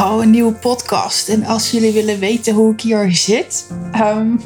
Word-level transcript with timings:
Oh, 0.00 0.22
een 0.22 0.30
nieuwe 0.30 0.52
podcast. 0.52 1.28
En 1.28 1.44
als 1.44 1.70
jullie 1.70 1.92
willen 1.92 2.18
weten 2.18 2.54
hoe 2.54 2.72
ik 2.72 2.80
hier 2.80 3.12
zit. 3.12 3.66
ehm, 3.92 4.36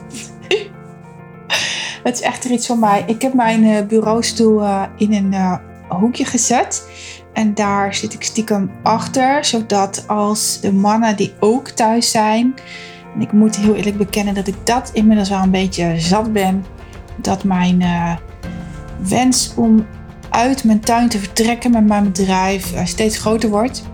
het 2.05 2.15
is 2.15 2.21
echt 2.21 2.45
iets 2.45 2.67
van 2.67 2.79
mij. 2.79 3.05
Ik 3.07 3.23
heb 3.23 3.35
mijn 3.35 3.65
eh, 3.65 3.87
bureaustoel 3.87 4.63
eh, 4.63 4.83
in 4.97 5.13
een 5.13 5.33
eh, 5.33 5.59
hoekje 5.89 6.25
gezet. 6.25 6.89
En 7.33 7.55
daar 7.55 7.95
zit 7.95 8.15
ik 8.15 8.23
stiekem 8.23 8.71
achter. 8.83 9.45
Zodat 9.45 10.05
als 10.07 10.61
de 10.61 10.73
mannen 10.73 11.17
die 11.17 11.33
ook 11.41 11.69
thuis 11.69 12.11
zijn. 12.11 12.55
En 13.15 13.21
ik 13.21 13.33
moet 13.33 13.57
heel 13.57 13.75
eerlijk 13.75 13.99
bekennen 13.99 14.35
dat 14.35 14.47
ik 14.47 14.67
dat 14.67 14.91
inmiddels 14.93 15.29
wel 15.29 15.43
een 15.43 15.51
beetje 15.51 15.95
zat 16.01 16.33
ben. 16.33 16.65
Dat 17.17 17.45
mijn 17.45 17.85
wens 19.09 19.53
om 19.57 19.87
uit 20.31 20.65
mijn 20.65 20.81
tuin 20.81 21.09
te 21.09 21.19
vertrekken 21.19 21.71
met 21.71 21.87
mijn 21.87 22.05
bedrijf 22.05 22.73
steeds 22.85 23.19
groter 23.19 23.51
wordt. 23.51 23.93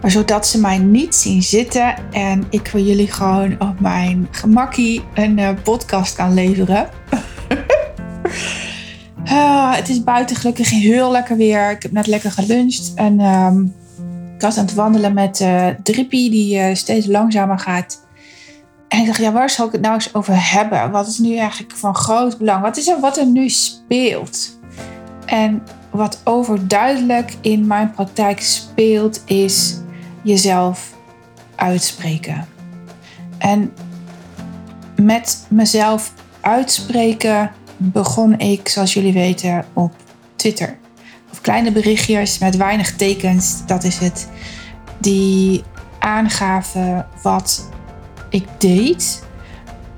Maar 0.00 0.10
zodat 0.10 0.46
ze 0.46 0.60
mij 0.60 0.78
niet 0.78 1.14
zien 1.14 1.42
zitten 1.42 1.94
en 2.12 2.44
ik 2.50 2.68
voor 2.68 2.80
jullie 2.80 3.12
gewoon 3.12 3.60
op 3.60 3.80
mijn 3.80 4.28
gemakkie 4.30 5.02
een 5.14 5.38
eh, 5.38 5.48
podcast 5.62 6.14
kan 6.14 6.34
leveren. 6.34 6.88
Ah, 9.30 9.74
het 9.74 9.88
is 9.88 10.04
buiten 10.04 10.36
gelukkig 10.36 10.70
heel 10.70 11.10
lekker 11.10 11.36
weer. 11.36 11.70
Ik 11.70 11.82
heb 11.82 11.92
net 11.92 12.06
lekker 12.06 12.30
geluncht 12.30 12.92
en 12.94 13.20
ehm, 13.20 13.62
ik 14.34 14.40
was 14.40 14.58
aan 14.58 14.64
het 14.64 14.74
wandelen 14.74 15.14
met 15.14 15.40
eh 15.40 15.66
Drippie 15.82 16.30
die 16.30 16.58
eh, 16.58 16.74
steeds 16.74 17.06
langzamer 17.06 17.58
gaat. 17.58 18.06
En 18.88 19.00
ik 19.00 19.06
dacht, 19.06 19.18
ja, 19.18 19.32
waar 19.32 19.50
zal 19.50 19.66
ik 19.66 19.72
het 19.72 19.80
nou 19.80 19.94
eens 19.94 20.14
over 20.14 20.52
hebben? 20.52 20.90
Wat 20.90 21.06
is 21.06 21.18
nu 21.18 21.36
eigenlijk 21.36 21.72
van 21.76 21.94
groot 21.94 22.38
belang? 22.38 22.62
Wat 22.62 22.76
is 22.76 22.88
er 22.88 23.00
wat 23.00 23.16
er 23.16 23.26
nu 23.26 23.48
speelt? 23.48 24.58
En 25.24 25.62
wat 25.90 26.20
overduidelijk 26.24 27.34
in 27.40 27.66
mijn 27.66 27.90
praktijk 27.90 28.40
speelt, 28.40 29.22
is 29.24 29.80
jezelf 30.22 30.94
uitspreken. 31.54 32.46
En 33.38 33.72
met 34.96 35.46
mezelf 35.48 36.12
uitspreken 36.40 37.52
begon 37.76 38.38
ik, 38.38 38.68
zoals 38.68 38.94
jullie 38.94 39.12
weten, 39.12 39.64
op 39.72 39.92
Twitter. 40.36 40.78
Of 41.32 41.40
kleine 41.40 41.72
berichtjes 41.72 42.38
met 42.38 42.56
weinig 42.56 42.96
tekens, 42.96 43.66
dat 43.66 43.84
is 43.84 43.98
het. 43.98 44.28
Die 44.98 45.64
aangaven 45.98 47.06
wat 47.22 47.68
ik 48.30 48.46
deed, 48.58 49.24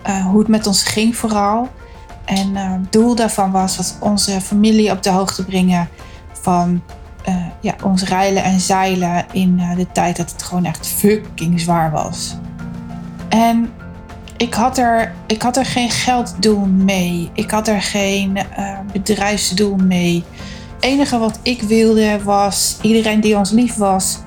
eh, 0.02 0.26
hoe 0.26 0.38
het 0.38 0.48
met 0.48 0.66
ons 0.66 0.82
ging 0.82 1.16
vooral. 1.16 1.68
En 2.24 2.56
eh, 2.56 2.72
het 2.72 2.92
doel 2.92 3.14
daarvan 3.14 3.50
was, 3.50 3.76
was 3.76 3.94
onze 4.00 4.40
familie 4.40 4.90
op 4.90 5.02
de 5.02 5.10
hoogte 5.10 5.44
brengen 5.44 5.88
van 6.32 6.82
eh, 7.30 7.36
ja, 7.60 7.74
ons 7.84 8.02
reilen 8.02 8.42
en 8.42 8.60
zeilen 8.60 9.24
in 9.32 9.58
eh, 9.58 9.76
de 9.76 9.86
tijd 9.92 10.16
dat 10.16 10.30
het 10.30 10.42
gewoon 10.42 10.64
echt 10.64 10.86
fucking 10.86 11.60
zwaar 11.60 11.90
was. 11.90 12.36
En 13.28 13.72
ik 14.36 14.54
had 14.54 14.78
er, 14.78 15.12
ik 15.26 15.42
had 15.42 15.56
er 15.56 15.64
geen 15.64 15.90
gelddoel 15.90 16.66
mee. 16.66 17.30
Ik 17.34 17.50
had 17.50 17.68
er 17.68 17.82
geen 17.82 18.36
eh, 18.36 18.78
bedrijfsdoel 18.92 19.76
mee. 19.76 20.24
Het 20.74 20.84
enige 20.84 21.18
wat 21.18 21.38
ik 21.42 21.62
wilde 21.62 22.22
was 22.22 22.78
iedereen 22.82 23.20
die 23.20 23.36
ons 23.36 23.50
lief 23.50 23.74
was, 23.74 24.18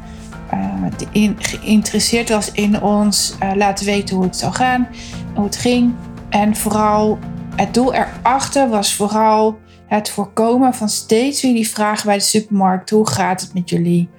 die 1.11 1.35
geïnteresseerd 1.37 2.29
was 2.29 2.51
in 2.51 2.81
ons, 2.81 3.35
laten 3.55 3.85
weten 3.85 4.15
hoe 4.15 4.25
het 4.25 4.37
zou 4.37 4.53
gaan, 4.53 4.87
hoe 5.35 5.43
het 5.43 5.55
ging. 5.55 5.93
En 6.29 6.55
vooral 6.55 7.19
het 7.55 7.73
doel 7.73 7.93
erachter 7.93 8.69
was 8.69 8.95
vooral 8.95 9.59
het 9.95 10.09
voorkomen 10.09 10.73
van 10.73 10.89
steeds 10.89 11.41
weer 11.41 11.53
die 11.53 11.69
vragen 11.69 12.05
bij 12.05 12.17
de 12.17 12.23
supermarkt: 12.23 12.89
hoe 12.89 13.07
gaat 13.07 13.41
het 13.41 13.53
met 13.53 13.69
jullie? 13.69 14.09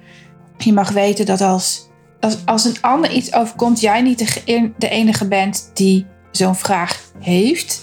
Je 0.57 0.73
mag 0.73 0.91
weten 0.91 1.25
dat 1.25 1.41
als, 1.41 1.89
als, 2.19 2.37
als 2.45 2.65
een 2.65 2.81
ander 2.81 3.11
iets 3.11 3.33
overkomt, 3.33 3.79
jij 3.79 4.01
niet 4.01 4.45
de, 4.45 4.71
de 4.77 4.89
enige 4.89 5.27
bent 5.27 5.71
die 5.73 6.05
zo'n 6.31 6.55
vraag 6.55 7.01
heeft. 7.19 7.81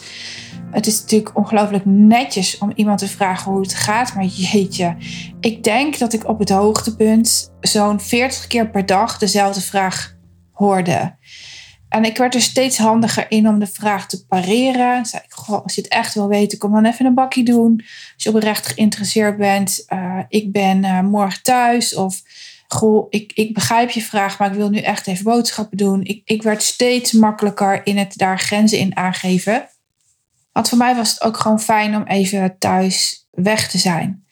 Het 0.70 0.86
is 0.86 1.00
natuurlijk 1.00 1.36
ongelooflijk 1.36 1.84
netjes 1.84 2.58
om 2.58 2.72
iemand 2.74 2.98
te 2.98 3.08
vragen 3.08 3.52
hoe 3.52 3.60
het 3.60 3.74
gaat, 3.74 4.14
maar 4.14 4.24
jeetje, 4.24 4.96
ik 5.40 5.64
denk 5.64 5.98
dat 5.98 6.12
ik 6.12 6.28
op 6.28 6.38
het 6.38 6.50
hoogtepunt 6.50 7.52
zo'n 7.60 8.00
40 8.00 8.46
keer 8.46 8.70
per 8.70 8.86
dag 8.86 9.18
dezelfde 9.18 9.60
vraag 9.60 10.16
hoorde. 10.52 11.14
En 11.92 12.04
ik 12.04 12.16
werd 12.16 12.34
er 12.34 12.40
steeds 12.40 12.78
handiger 12.78 13.26
in 13.28 13.48
om 13.48 13.58
de 13.58 13.66
vraag 13.66 14.08
te 14.08 14.26
pareren. 14.26 15.02
Dan 15.02 15.20
ik, 15.24 15.32
goh, 15.32 15.62
als 15.62 15.74
je 15.74 15.80
het 15.80 15.90
echt 15.90 16.14
wil 16.14 16.28
weten, 16.28 16.58
kom 16.58 16.72
dan 16.72 16.84
even 16.84 17.06
een 17.06 17.14
bakje 17.14 17.42
doen. 17.42 17.80
Als 18.14 18.22
je 18.22 18.28
oprecht 18.28 18.66
geïnteresseerd 18.66 19.36
bent, 19.36 19.84
eh, 19.86 20.18
ik 20.28 20.52
ben 20.52 20.84
eh, 20.84 21.00
morgen 21.00 21.42
thuis. 21.42 21.94
Of, 21.94 22.22
ik, 23.08 23.32
ik 23.32 23.54
begrijp 23.54 23.90
je 23.90 24.02
vraag, 24.02 24.38
maar 24.38 24.50
ik 24.50 24.56
wil 24.56 24.70
nu 24.70 24.78
echt 24.78 25.06
even 25.06 25.24
boodschappen 25.24 25.76
doen. 25.76 26.04
Ik, 26.04 26.22
ik 26.24 26.42
werd 26.42 26.62
steeds 26.62 27.12
makkelijker 27.12 27.86
in 27.86 27.96
het 27.96 28.16
daar 28.16 28.38
grenzen 28.38 28.78
in 28.78 28.96
aangeven. 28.96 29.68
Want 30.52 30.68
voor 30.68 30.78
mij 30.78 30.94
was 30.94 31.10
het 31.10 31.22
ook 31.22 31.36
gewoon 31.36 31.60
fijn 31.60 31.96
om 31.96 32.02
even 32.02 32.58
thuis 32.58 33.28
weg 33.30 33.70
te 33.70 33.78
zijn. 33.78 34.26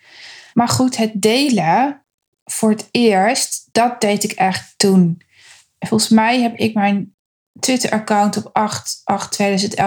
Maar 0.54 0.68
goed, 0.68 0.96
het 0.96 1.12
delen 1.14 2.02
voor 2.44 2.70
het 2.70 2.88
eerst, 2.90 3.68
dat 3.72 4.00
deed 4.00 4.24
ik 4.24 4.32
echt 4.32 4.74
toen. 4.76 5.22
Volgens 5.78 6.10
mij 6.10 6.40
heb 6.40 6.56
ik 6.56 6.74
mijn 6.74 7.14
Twitter-account 7.58 8.36
op 8.36 8.50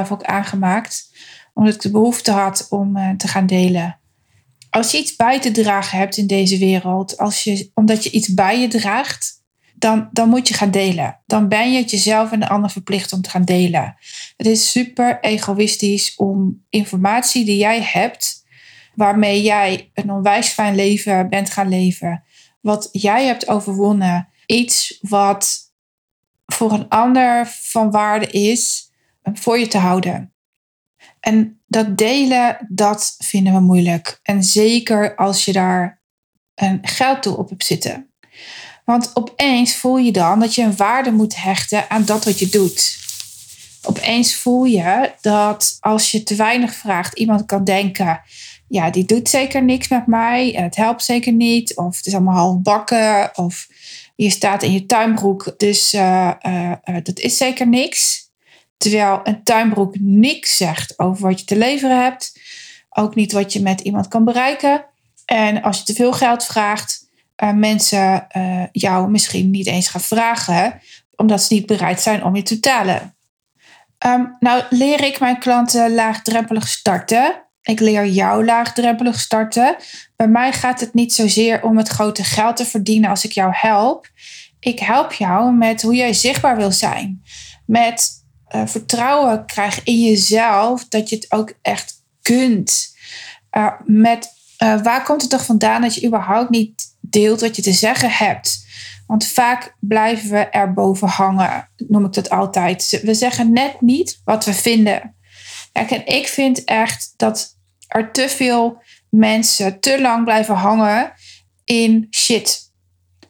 8-8-2011 0.07 0.09
ook 0.09 0.23
aangemaakt. 0.23 1.11
Omdat 1.53 1.73
ik 1.73 1.81
de 1.81 1.91
behoefte 1.91 2.31
had 2.31 2.67
om 2.69 2.97
eh, 2.97 3.09
te 3.09 3.27
gaan 3.27 3.45
delen. 3.45 3.99
Als 4.69 4.91
je 4.91 4.97
iets 4.97 5.15
bij 5.15 5.39
te 5.39 5.51
dragen 5.51 5.97
hebt 5.97 6.17
in 6.17 6.27
deze 6.27 6.57
wereld, 6.57 7.17
als 7.17 7.43
je, 7.43 7.71
omdat 7.73 8.03
je 8.03 8.11
iets 8.11 8.33
bij 8.33 8.59
je 8.59 8.67
draagt, 8.67 9.41
dan, 9.75 10.09
dan 10.11 10.29
moet 10.29 10.47
je 10.47 10.53
gaan 10.53 10.71
delen. 10.71 11.19
Dan 11.25 11.47
ben 11.47 11.71
je 11.71 11.77
het 11.77 11.91
jezelf 11.91 12.31
en 12.31 12.39
de 12.39 12.49
ander 12.49 12.69
verplicht 12.69 13.13
om 13.13 13.21
te 13.21 13.29
gaan 13.29 13.45
delen. 13.45 13.95
Het 14.37 14.47
is 14.47 14.71
super 14.71 15.19
egoïstisch 15.21 16.15
om 16.15 16.63
informatie 16.69 17.45
die 17.45 17.57
jij 17.57 17.81
hebt, 17.81 18.45
waarmee 18.95 19.41
jij 19.41 19.91
een 19.93 20.11
onwijs 20.11 20.47
fijn 20.47 20.75
leven 20.75 21.29
bent 21.29 21.49
gaan 21.49 21.69
leven, 21.69 22.23
wat 22.61 22.89
jij 22.91 23.25
hebt 23.25 23.47
overwonnen, 23.47 24.29
iets 24.45 24.97
wat 25.01 25.62
voor 26.45 26.71
een 26.71 26.89
ander 26.89 27.47
van 27.47 27.91
waarde 27.91 28.25
is, 28.25 28.91
voor 29.23 29.59
je 29.59 29.67
te 29.67 29.77
houden. 29.77 30.33
En 31.19 31.61
dat 31.67 31.97
delen, 31.97 32.67
dat 32.69 33.15
vinden 33.17 33.53
we 33.53 33.59
moeilijk. 33.59 34.19
En 34.23 34.43
zeker 34.43 35.15
als 35.15 35.45
je 35.45 35.51
daar 35.51 36.01
een 36.55 36.79
gelddoel 36.81 37.35
op 37.35 37.49
hebt 37.49 37.65
zitten. 37.65 38.13
Want 38.85 39.11
opeens 39.13 39.75
voel 39.75 39.97
je 39.97 40.11
dan 40.11 40.39
dat 40.39 40.55
je 40.55 40.63
een 40.63 40.75
waarde 40.75 41.11
moet 41.11 41.35
hechten 41.35 41.89
aan 41.89 42.05
dat 42.05 42.25
wat 42.25 42.39
je 42.39 42.49
doet. 42.49 43.01
Opeens 43.81 44.35
voel 44.35 44.63
je 44.63 45.11
dat 45.21 45.77
als 45.79 46.11
je 46.11 46.23
te 46.23 46.35
weinig 46.35 46.73
vraagt, 46.73 47.17
iemand 47.17 47.45
kan 47.45 47.63
denken: 47.63 48.21
ja, 48.67 48.89
die 48.89 49.05
doet 49.05 49.29
zeker 49.29 49.63
niks 49.63 49.87
met 49.87 50.07
mij, 50.07 50.49
het 50.49 50.75
helpt 50.75 51.03
zeker 51.03 51.31
niet, 51.33 51.75
of 51.75 51.97
het 51.97 52.05
is 52.05 52.13
allemaal 52.13 52.35
half 52.35 52.61
bakken, 52.61 53.37
of 53.37 53.67
je 54.15 54.29
staat 54.29 54.63
in 54.63 54.71
je 54.71 54.85
tuinbroek, 54.85 55.53
dus 55.57 55.93
uh, 55.93 56.31
uh, 56.41 56.71
uh, 56.85 56.95
dat 57.03 57.19
is 57.19 57.37
zeker 57.37 57.67
niks. 57.67 58.21
Terwijl 58.77 59.19
een 59.23 59.43
tuinbroek 59.43 59.95
niks 59.99 60.57
zegt 60.57 60.99
over 60.99 61.27
wat 61.27 61.39
je 61.39 61.45
te 61.45 61.57
leveren 61.57 62.03
hebt, 62.03 62.39
ook 62.89 63.15
niet 63.15 63.31
wat 63.31 63.53
je 63.53 63.61
met 63.61 63.81
iemand 63.81 64.07
kan 64.07 64.23
bereiken. 64.23 64.85
En 65.25 65.61
als 65.61 65.77
je 65.77 65.83
te 65.83 65.93
veel 65.93 66.13
geld 66.13 66.45
vraagt, 66.45 67.09
mensen 67.53 68.27
jou 68.71 69.09
misschien 69.09 69.51
niet 69.51 69.67
eens 69.67 69.87
gaan 69.87 70.01
vragen, 70.01 70.81
omdat 71.15 71.43
ze 71.43 71.53
niet 71.53 71.65
bereid 71.65 72.01
zijn 72.01 72.23
om 72.23 72.35
je 72.35 72.43
te 72.43 72.53
betalen. 72.53 73.15
Um, 74.05 74.35
nou 74.39 74.63
leer 74.69 75.03
ik 75.03 75.19
mijn 75.19 75.39
klanten 75.39 75.93
laagdrempelig 75.93 76.67
starten. 76.67 77.42
Ik 77.63 77.79
leer 77.79 78.05
jou 78.05 78.45
laagdrempelig 78.45 79.19
starten. 79.19 79.75
Bij 80.15 80.27
mij 80.27 80.53
gaat 80.53 80.79
het 80.79 80.93
niet 80.93 81.13
zozeer 81.13 81.63
om 81.63 81.77
het 81.77 81.87
grote 81.87 82.23
geld 82.23 82.55
te 82.55 82.65
verdienen 82.65 83.09
als 83.09 83.25
ik 83.25 83.31
jou 83.31 83.51
help. 83.55 84.07
Ik 84.59 84.79
help 84.79 85.13
jou 85.13 85.53
met 85.53 85.81
hoe 85.81 85.95
jij 85.95 86.13
zichtbaar 86.13 86.57
wil 86.57 86.71
zijn. 86.71 87.23
Met 87.65 88.11
uh, 88.55 88.61
vertrouwen 88.65 89.45
krijgen 89.45 89.85
in 89.85 90.03
jezelf 90.03 90.87
dat 90.87 91.09
je 91.09 91.15
het 91.15 91.31
ook 91.31 91.53
echt 91.61 91.93
kunt. 92.21 92.95
Uh, 93.57 93.71
met 93.85 94.29
uh, 94.63 94.81
waar 94.81 95.03
komt 95.03 95.21
het 95.21 95.29
toch 95.29 95.45
vandaan 95.45 95.81
dat 95.81 95.95
je 95.95 96.07
überhaupt 96.07 96.49
niet 96.49 96.95
deelt 97.01 97.41
wat 97.41 97.55
je 97.55 97.61
te 97.61 97.73
zeggen 97.73 98.09
hebt? 98.11 98.65
Want 99.07 99.25
vaak 99.25 99.75
blijven 99.79 100.29
we 100.29 100.37
erboven 100.37 101.07
hangen, 101.07 101.69
noem 101.87 102.05
ik 102.05 102.13
dat 102.13 102.29
altijd. 102.29 102.99
We 103.03 103.13
zeggen 103.13 103.53
net 103.53 103.81
niet 103.81 104.21
wat 104.25 104.45
we 104.45 104.53
vinden. 104.53 105.15
En 105.73 106.05
ik 106.05 106.27
vind 106.27 106.63
echt 106.63 107.13
dat 107.17 107.57
er 107.87 108.11
te 108.11 108.29
veel 108.29 108.81
mensen 109.09 109.79
te 109.79 110.01
lang 110.01 110.23
blijven 110.23 110.55
hangen 110.55 111.13
in 111.63 112.07
shit. 112.11 112.71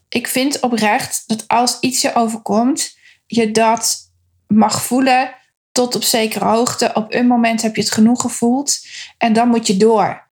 Ik 0.10 0.28
vind 0.28 0.60
oprecht 0.60 1.24
dat 1.28 1.48
als 1.48 1.78
iets 1.80 2.02
je 2.02 2.16
overkomt, 2.16 2.98
je 3.26 3.52
dat 3.52 4.12
mag 4.48 4.84
voelen 4.84 5.36
tot 5.72 5.96
op 5.96 6.04
zekere 6.04 6.46
hoogte. 6.46 6.92
Op 6.94 7.14
een 7.14 7.28
moment 7.28 7.62
heb 7.62 7.76
je 7.76 7.82
het 7.82 7.92
genoeg 7.92 8.22
gevoeld 8.22 8.80
en 9.18 9.34
dan 9.34 9.48
moet 9.48 9.68
je 9.68 9.78
door. 9.78 10.32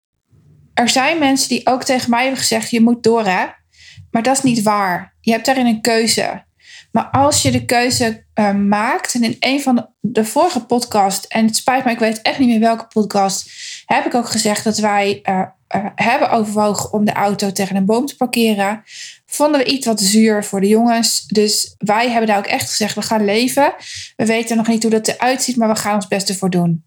Er 0.75 0.89
zijn 0.89 1.19
mensen 1.19 1.49
die 1.49 1.67
ook 1.67 1.85
tegen 1.85 2.11
mij 2.11 2.23
hebben 2.23 2.41
gezegd: 2.41 2.71
je 2.71 2.81
moet 2.81 3.03
door 3.03 3.25
hè. 3.25 3.47
Maar 4.11 4.23
dat 4.23 4.37
is 4.37 4.43
niet 4.43 4.63
waar. 4.63 5.17
Je 5.21 5.31
hebt 5.31 5.47
daarin 5.47 5.67
een 5.67 5.81
keuze. 5.81 6.46
Maar 6.97 7.11
als 7.11 7.43
je 7.43 7.51
de 7.51 7.65
keuze 7.65 8.25
uh, 8.35 8.55
maakt, 8.55 9.15
en 9.15 9.23
in 9.23 9.37
een 9.41 9.63
van 9.63 9.89
de, 10.01 10.25
vorige 10.25 10.65
podcast, 10.65 11.25
en 11.25 11.47
het 11.47 11.57
spijt 11.57 11.85
me, 11.85 11.91
ik 11.91 11.99
weet 11.99 12.23
echt 12.23 12.39
niet 12.39 12.49
meer 12.49 12.61
welke 12.61 12.87
podcast, 12.87 13.51
heb 13.87 14.07
ik 14.07 14.15
ook 14.15 14.29
gezegd 14.29 14.65
dat 14.65 14.79
wij 14.79 15.21
uh, 15.23 15.43
uh, 15.77 15.87
hebben 15.95 16.31
overwogen 16.31 16.93
om 16.93 17.05
de 17.05 17.13
auto 17.13 17.53
tegen 17.53 17.77
een 17.77 17.85
boom 17.85 18.07
te 18.07 18.17
parkeren. 18.17 18.83
Vonden 19.27 19.61
we 19.61 19.67
iets 19.67 19.87
wat 19.87 20.01
zuur 20.01 20.45
voor 20.45 20.61
de 20.61 20.69
jongens. 20.69 21.27
Dus 21.27 21.75
wij 21.79 22.11
hebben 22.11 22.27
daar 22.27 22.39
ook 22.39 22.47
echt 22.47 22.71
gezegd, 22.71 22.95
we 22.95 23.03
gaan 23.03 23.25
leven. 23.25 23.75
We 24.17 24.27
weten 24.27 24.57
nog 24.57 24.67
niet 24.67 24.83
hoe 24.83 24.93
dat 24.93 25.09
eruit 25.09 25.43
ziet, 25.43 25.57
maar 25.57 25.69
we 25.69 25.77
gaan 25.77 25.95
ons 25.95 26.09
best 26.09 26.29
ervoor 26.29 26.51
doen. 26.51 26.85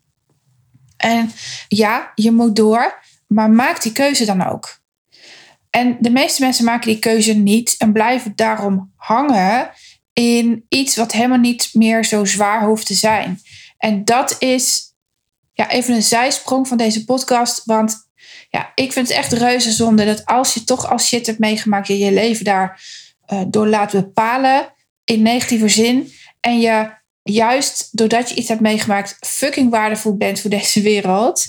En 0.97 1.31
ja, 1.67 2.11
je 2.15 2.31
moet 2.31 2.55
door, 2.55 2.99
maar 3.27 3.49
maak 3.49 3.81
die 3.81 3.91
keuze 3.91 4.25
dan 4.25 4.47
ook. 4.47 4.79
En 5.69 5.97
de 5.99 6.09
meeste 6.09 6.41
mensen 6.41 6.65
maken 6.65 6.87
die 6.87 6.99
keuze 6.99 7.33
niet 7.33 7.75
en 7.77 7.93
blijven 7.93 8.33
daarom 8.35 8.91
hangen 8.95 9.71
in 10.19 10.65
iets 10.69 10.95
wat 10.95 11.11
helemaal 11.11 11.37
niet 11.37 11.69
meer 11.73 12.05
zo 12.05 12.25
zwaar 12.25 12.65
hoeft 12.65 12.85
te 12.85 12.93
zijn. 12.93 13.41
En 13.77 14.05
dat 14.05 14.35
is 14.39 14.93
ja, 15.53 15.69
even 15.69 15.95
een 15.95 16.03
zijsprong 16.03 16.67
van 16.67 16.77
deze 16.77 17.05
podcast. 17.05 17.65
Want 17.65 18.09
ja, 18.49 18.71
ik 18.75 18.93
vind 18.93 19.07
het 19.07 19.17
echt 19.17 19.31
reuze 19.31 19.71
zonde 19.71 20.05
dat 20.05 20.25
als 20.25 20.53
je 20.53 20.63
toch 20.63 20.89
als 20.89 21.07
shit 21.07 21.25
hebt 21.25 21.39
meegemaakt, 21.39 21.87
je 21.87 21.97
je 21.97 22.11
leven 22.11 22.45
daar 22.45 22.81
uh, 23.33 23.41
door 23.47 23.67
laat 23.67 23.91
bepalen 23.91 24.73
in 25.03 25.21
negatieve 25.21 25.69
zin. 25.69 26.11
En 26.39 26.59
je 26.59 26.89
juist 27.23 27.97
doordat 27.97 28.29
je 28.29 28.35
iets 28.35 28.47
hebt 28.47 28.61
meegemaakt, 28.61 29.17
fucking 29.19 29.69
waardevol 29.69 30.17
bent 30.17 30.39
voor 30.39 30.49
deze 30.49 30.81
wereld. 30.81 31.45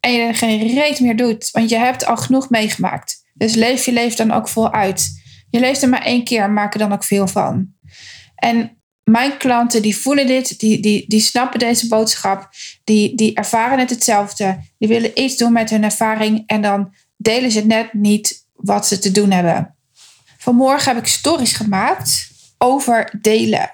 En 0.00 0.12
je 0.12 0.20
er 0.20 0.34
geen 0.34 0.74
reet 0.74 1.00
meer 1.00 1.16
doet, 1.16 1.50
want 1.50 1.70
je 1.70 1.76
hebt 1.76 2.06
al 2.06 2.16
genoeg 2.16 2.50
meegemaakt. 2.50 3.16
Dus 3.34 3.54
leef 3.54 3.84
je 3.84 3.92
leven 3.92 4.28
dan 4.28 4.36
ook 4.36 4.48
voluit. 4.48 5.26
Je 5.50 5.60
leeft 5.60 5.82
er 5.82 5.88
maar 5.88 6.04
één 6.04 6.24
keer, 6.24 6.50
maak 6.50 6.72
er 6.72 6.78
dan 6.78 6.92
ook 6.92 7.04
veel 7.04 7.26
van. 7.26 7.72
En 8.34 8.78
mijn 9.04 9.36
klanten 9.36 9.82
die 9.82 9.96
voelen 9.96 10.26
dit, 10.26 10.58
die, 10.60 10.80
die, 10.80 11.04
die 11.08 11.20
snappen 11.20 11.58
deze 11.58 11.88
boodschap, 11.88 12.48
die, 12.84 13.14
die 13.14 13.34
ervaren 13.34 13.78
het 13.78 13.90
hetzelfde. 13.90 14.60
Die 14.78 14.88
willen 14.88 15.20
iets 15.20 15.36
doen 15.36 15.52
met 15.52 15.70
hun 15.70 15.84
ervaring 15.84 16.42
en 16.46 16.62
dan 16.62 16.94
delen 17.16 17.50
ze 17.50 17.66
net 17.66 17.92
niet 17.92 18.46
wat 18.54 18.86
ze 18.86 18.98
te 18.98 19.10
doen 19.10 19.30
hebben. 19.30 19.76
Vanmorgen 20.38 20.94
heb 20.94 21.02
ik 21.02 21.08
stories 21.08 21.52
gemaakt 21.52 22.30
over 22.58 23.18
delen. 23.20 23.72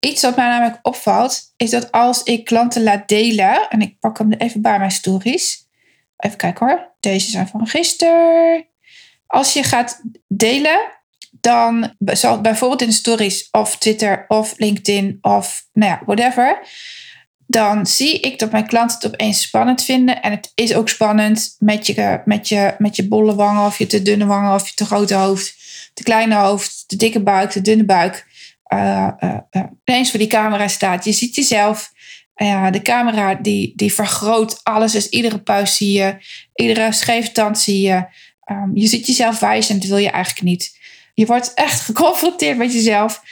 Iets 0.00 0.22
wat 0.22 0.36
mij 0.36 0.48
namelijk 0.48 0.78
opvalt, 0.82 1.52
is 1.56 1.70
dat 1.70 1.92
als 1.92 2.22
ik 2.22 2.44
klanten 2.44 2.82
laat 2.82 3.08
delen, 3.08 3.68
en 3.68 3.80
ik 3.80 3.98
pak 3.98 4.18
hem 4.18 4.32
even 4.32 4.62
bij 4.62 4.78
mijn 4.78 4.90
stories. 4.90 5.68
Even 6.16 6.36
kijken 6.36 6.66
hoor, 6.66 6.92
deze 7.00 7.30
zijn 7.30 7.48
van 7.48 7.66
gisteren. 7.66 8.66
Als 9.26 9.52
je 9.52 9.62
gaat 9.62 10.02
delen, 10.28 10.80
dan 11.30 11.94
zal 12.04 12.40
bijvoorbeeld 12.40 12.82
in 12.82 12.88
de 12.88 12.94
stories 12.94 13.48
of 13.50 13.78
Twitter 13.78 14.24
of 14.28 14.54
LinkedIn 14.56 15.18
of 15.20 15.66
nou 15.72 15.90
ja, 15.90 16.02
whatever. 16.06 16.58
Dan 17.46 17.86
zie 17.86 18.20
ik 18.20 18.38
dat 18.38 18.52
mijn 18.52 18.66
klanten 18.66 18.96
het 18.96 19.06
opeens 19.06 19.42
spannend 19.42 19.82
vinden. 19.82 20.22
En 20.22 20.30
het 20.30 20.52
is 20.54 20.74
ook 20.74 20.88
spannend 20.88 21.56
met 21.58 21.86
je, 21.86 22.20
met 22.24 22.48
je, 22.48 22.74
met 22.78 22.96
je 22.96 23.08
bolle 23.08 23.34
wangen 23.34 23.66
of 23.66 23.78
je 23.78 23.86
te 23.86 24.02
dunne 24.02 24.26
wangen 24.26 24.54
of 24.54 24.68
je 24.68 24.74
te 24.74 24.84
grote 24.84 25.14
hoofd, 25.14 25.54
te 25.94 26.02
kleine 26.02 26.34
hoofd, 26.34 26.88
te 26.88 26.96
dikke 26.96 27.22
buik, 27.22 27.50
te 27.50 27.60
dunne 27.60 27.84
buik. 27.84 28.28
Uh, 28.72 29.08
uh, 29.20 29.38
ineens 29.84 30.10
voor 30.10 30.18
die 30.18 30.28
camera 30.28 30.68
staat. 30.68 31.04
Je 31.04 31.12
ziet 31.12 31.34
jezelf. 31.34 31.92
Ja, 32.34 32.70
de 32.70 32.82
camera 32.82 33.34
die, 33.34 33.72
die 33.76 33.92
vergroot 33.92 34.60
alles. 34.62 34.92
Dus 34.92 35.08
iedere 35.08 35.38
puist 35.38 35.74
zie 35.74 35.92
je. 35.92 36.16
Iedere 36.54 36.92
scheve 36.92 37.32
tand 37.32 37.58
zie 37.58 37.80
je. 37.80 38.06
Um, 38.50 38.70
je 38.74 38.86
ziet 38.86 39.06
jezelf 39.06 39.38
wijs 39.38 39.68
en 39.68 39.78
dat 39.78 39.88
wil 39.88 39.98
je 39.98 40.10
eigenlijk 40.10 40.44
niet. 40.44 40.78
Je 41.20 41.26
wordt 41.26 41.54
echt 41.54 41.80
geconfronteerd 41.80 42.56
met 42.56 42.72
jezelf. 42.72 43.22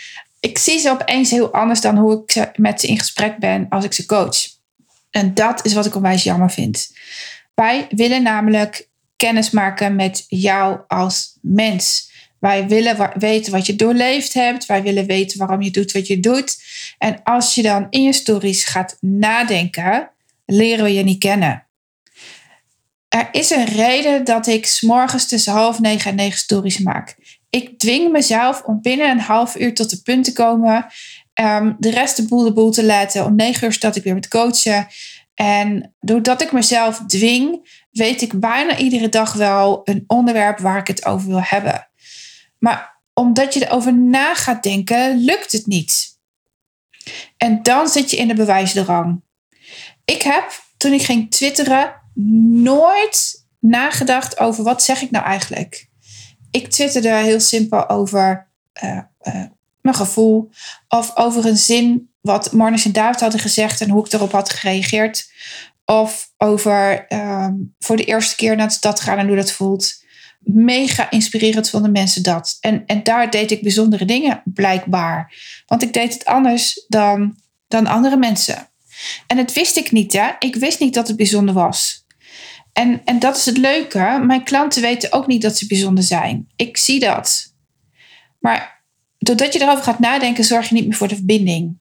Ik 0.41 0.59
zie 0.59 0.79
ze 0.79 0.91
opeens 0.91 1.31
heel 1.31 1.53
anders 1.53 1.81
dan 1.81 1.97
hoe 1.97 2.25
ik 2.27 2.59
met 2.59 2.81
ze 2.81 2.87
in 2.87 2.99
gesprek 2.99 3.39
ben 3.39 3.67
als 3.69 3.85
ik 3.85 3.93
ze 3.93 4.07
coach. 4.07 4.37
En 5.11 5.35
dat 5.35 5.65
is 5.65 5.73
wat 5.73 5.87
ik 5.87 5.95
onwijs 5.95 6.23
jammer 6.23 6.51
vind. 6.51 6.93
Wij 7.55 7.87
willen 7.91 8.23
namelijk 8.23 8.89
kennis 9.17 9.51
maken 9.51 9.97
met 9.97 10.25
jou 10.27 10.81
als 10.89 11.39
mens. 11.41 12.11
Wij 12.39 12.67
willen 12.67 13.13
weten 13.19 13.53
wat 13.53 13.67
je 13.67 13.77
doorleefd 13.77 14.35
hebt. 14.35 14.67
Wij 14.67 14.83
willen 14.83 15.07
weten 15.07 15.39
waarom 15.39 15.63
je 15.63 15.71
doet 15.71 15.93
wat 15.93 16.07
je 16.07 16.21
doet. 16.21 16.63
En 16.99 17.21
als 17.23 17.55
je 17.55 17.63
dan 17.63 17.87
in 17.91 18.03
je 18.03 18.13
stories 18.13 18.65
gaat 18.65 18.97
nadenken, 19.01 20.11
leren 20.47 20.85
we 20.85 20.93
je 20.93 21.03
niet 21.03 21.19
kennen. 21.19 21.67
Er 23.09 23.29
is 23.33 23.51
een 23.51 23.67
reden 23.67 24.25
dat 24.25 24.47
ik 24.47 24.67
s'morgens 24.67 25.27
tussen 25.27 25.53
half 25.53 25.79
negen 25.79 26.11
en 26.11 26.17
negen 26.17 26.39
stories 26.39 26.79
maak 26.79 27.17
ik 27.51 27.79
dwing 27.79 28.13
mezelf 28.13 28.63
om 28.63 28.81
binnen 28.83 29.11
een 29.11 29.21
half 29.21 29.57
uur 29.57 29.75
tot 29.75 29.91
de 29.91 30.03
punt 30.03 30.25
te 30.25 30.33
komen. 30.33 30.87
Um, 31.41 31.77
de 31.79 31.91
rest 31.91 32.17
de 32.17 32.27
boel 32.27 32.43
de 32.43 32.53
boel 32.53 32.71
te 32.71 32.85
laten. 32.85 33.25
Om 33.25 33.35
negen 33.35 33.67
uur 33.67 33.73
start 33.73 33.97
ik 33.97 34.03
weer 34.03 34.15
met 34.15 34.29
coachen. 34.29 34.87
En 35.35 35.95
doordat 36.01 36.43
ik 36.43 36.53
mezelf 36.53 37.03
dwing, 37.07 37.71
weet 37.91 38.23
ik 38.23 38.41
bijna 38.41 38.77
iedere 38.77 39.09
dag 39.09 39.33
wel 39.33 39.81
een 39.85 40.05
onderwerp 40.07 40.59
waar 40.59 40.79
ik 40.79 40.87
het 40.87 41.05
over 41.05 41.29
wil 41.29 41.43
hebben. 41.43 41.91
Maar 42.59 43.03
omdat 43.15 43.55
je 43.55 43.67
erover 43.67 43.95
na 43.95 44.35
gaat 44.35 44.63
denken, 44.63 45.17
lukt 45.17 45.53
het 45.53 45.67
niet. 45.67 46.07
En 47.37 47.63
dan 47.63 47.89
zit 47.89 48.11
je 48.11 48.17
in 48.17 48.29
de 48.29 48.35
bewijsdrang. 48.35 49.23
Ik 50.05 50.23
heb, 50.23 50.63
toen 50.77 50.93
ik 50.93 51.03
ging 51.03 51.31
twitteren, 51.31 52.03
nooit 52.51 53.47
nagedacht 53.61 54.39
over 54.39 54.65
wat 54.65 54.83
zeg 54.83 55.03
ik 55.03 55.11
nou 55.11 55.25
eigenlijk 55.25 55.88
ik 56.51 56.71
twitterde 56.71 57.15
heel 57.15 57.41
simpel 57.41 57.89
over 57.89 58.49
uh, 58.83 59.01
uh, 59.23 59.45
mijn 59.81 59.97
gevoel. 59.97 60.51
Of 60.89 61.17
over 61.17 61.47
een 61.47 61.57
zin 61.57 62.11
wat 62.21 62.53
Marnus 62.53 62.85
en 62.85 62.93
David 62.93 63.21
hadden 63.21 63.41
gezegd 63.41 63.81
en 63.81 63.91
hoe 63.91 64.05
ik 64.07 64.13
erop 64.13 64.33
had 64.33 64.51
gereageerd. 64.51 65.31
Of 65.85 66.33
over 66.37 67.07
um, 67.13 67.75
voor 67.79 67.97
de 67.97 68.05
eerste 68.05 68.37
keer 68.37 68.57
naar 68.57 68.67
de 68.67 68.73
stad 68.73 69.01
gaan 69.01 69.19
en 69.19 69.27
hoe 69.27 69.37
dat 69.37 69.53
voelt. 69.53 70.05
Mega 70.41 71.11
inspirerend 71.11 71.71
vonden 71.71 71.93
mensen 71.93 72.23
dat. 72.23 72.57
En, 72.61 72.83
en 72.87 73.03
daar 73.03 73.31
deed 73.31 73.51
ik 73.51 73.63
bijzondere 73.63 74.05
dingen, 74.05 74.43
blijkbaar. 74.45 75.35
Want 75.67 75.83
ik 75.83 75.93
deed 75.93 76.13
het 76.13 76.25
anders 76.25 76.85
dan, 76.89 77.37
dan 77.69 77.87
andere 77.87 78.17
mensen. 78.17 78.69
En 79.27 79.37
dat 79.37 79.53
wist 79.53 79.77
ik 79.77 79.93
niet, 79.93 80.13
hè? 80.13 80.31
Ik 80.39 80.57
wist 80.57 80.81
niet 80.81 80.95
dat 80.95 81.09
het 81.09 81.17
bijzonder 81.17 81.55
was. 81.55 82.07
En, 82.79 83.01
en 83.05 83.19
dat 83.19 83.37
is 83.37 83.47
het 83.47 83.57
leuke. 83.57 84.23
Mijn 84.27 84.45
klanten 84.45 84.83
weten 84.83 85.13
ook 85.13 85.27
niet 85.27 85.43
dat 85.43 85.59
ze 85.59 85.67
bijzonder 85.67 86.05
zijn. 86.05 86.49
Ik 86.57 86.77
zie 86.77 87.01
dat. 87.01 87.55
Maar 88.41 88.85
doordat 89.19 89.53
je 89.53 89.63
erover 89.63 89.85
gaat 89.85 89.99
nadenken, 89.99 90.45
zorg 90.45 90.69
je 90.69 90.75
niet 90.75 90.87
meer 90.87 90.97
voor 90.97 91.09
de 91.09 91.15
verbinding. 91.15 91.79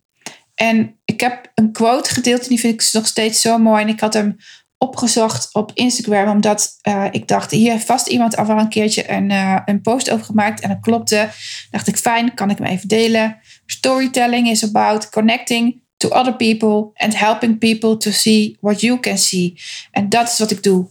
En 0.56 1.00
ik 1.06 1.20
heb 1.20 1.52
een 1.56 1.72
quote 1.72 2.14
gedeeld 2.14 2.42
en 2.42 2.48
die 2.48 2.60
vind 2.60 2.74
ik 2.74 2.90
nog 2.94 3.08
steeds 3.08 3.42
zo 3.42 3.58
mooi. 3.58 3.82
En 3.82 3.90
ik 3.90 4.00
had 4.00 4.14
hem 4.14 4.36
opgezocht 4.78 5.54
op 5.54 5.72
Instagram, 5.74 6.30
omdat 6.30 6.80
uh, 6.88 7.06
ik 7.12 7.28
dacht, 7.28 7.52
hier 7.52 7.72
heeft 7.72 7.86
vast 7.86 8.08
iemand 8.08 8.38
al 8.38 8.46
wel 8.46 8.60
een 8.60 8.70
keertje 8.70 9.12
een, 9.12 9.30
uh, 9.30 9.60
een 9.66 9.82
post 9.82 10.10
over 10.10 10.26
gemaakt. 10.26 10.62
En 10.62 10.70
dat 10.70 10.80
klopte. 10.80 11.30
Dacht 11.72 11.88
ik, 11.88 11.98
fijn, 11.98 12.34
kan 12.34 12.50
ik 12.50 12.58
hem 12.58 12.68
even 12.68 12.88
delen. 12.88 13.38
Storytelling 13.66 14.48
is 14.48 14.64
about 14.64 15.10
connecting 15.10 15.82
to 15.98 16.10
other 16.10 16.34
people 16.34 16.92
and 16.96 17.14
helping 17.14 17.58
people 17.58 17.98
to 17.98 18.12
see 18.12 18.58
what 18.62 18.82
you 18.82 19.00
can 19.00 19.18
see. 19.18 19.62
En 19.92 20.10
dat 20.10 20.28
is 20.28 20.40
wat 20.40 20.52
ik 20.52 20.64
doe. 20.64 20.88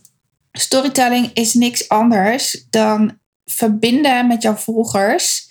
Storytelling 0.60 1.30
is 1.32 1.54
niks 1.54 1.88
anders 1.88 2.66
dan 2.70 3.18
verbinden 3.44 4.26
met 4.26 4.42
jouw 4.42 4.54
volgers 4.54 5.48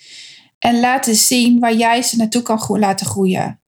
en 0.58 0.80
laten 0.80 1.14
zien 1.14 1.58
waar 1.60 1.74
jij 1.74 2.02
ze 2.02 2.16
naartoe 2.16 2.42
kan 2.42 2.78
laten 2.78 3.06
groeien. 3.06 3.60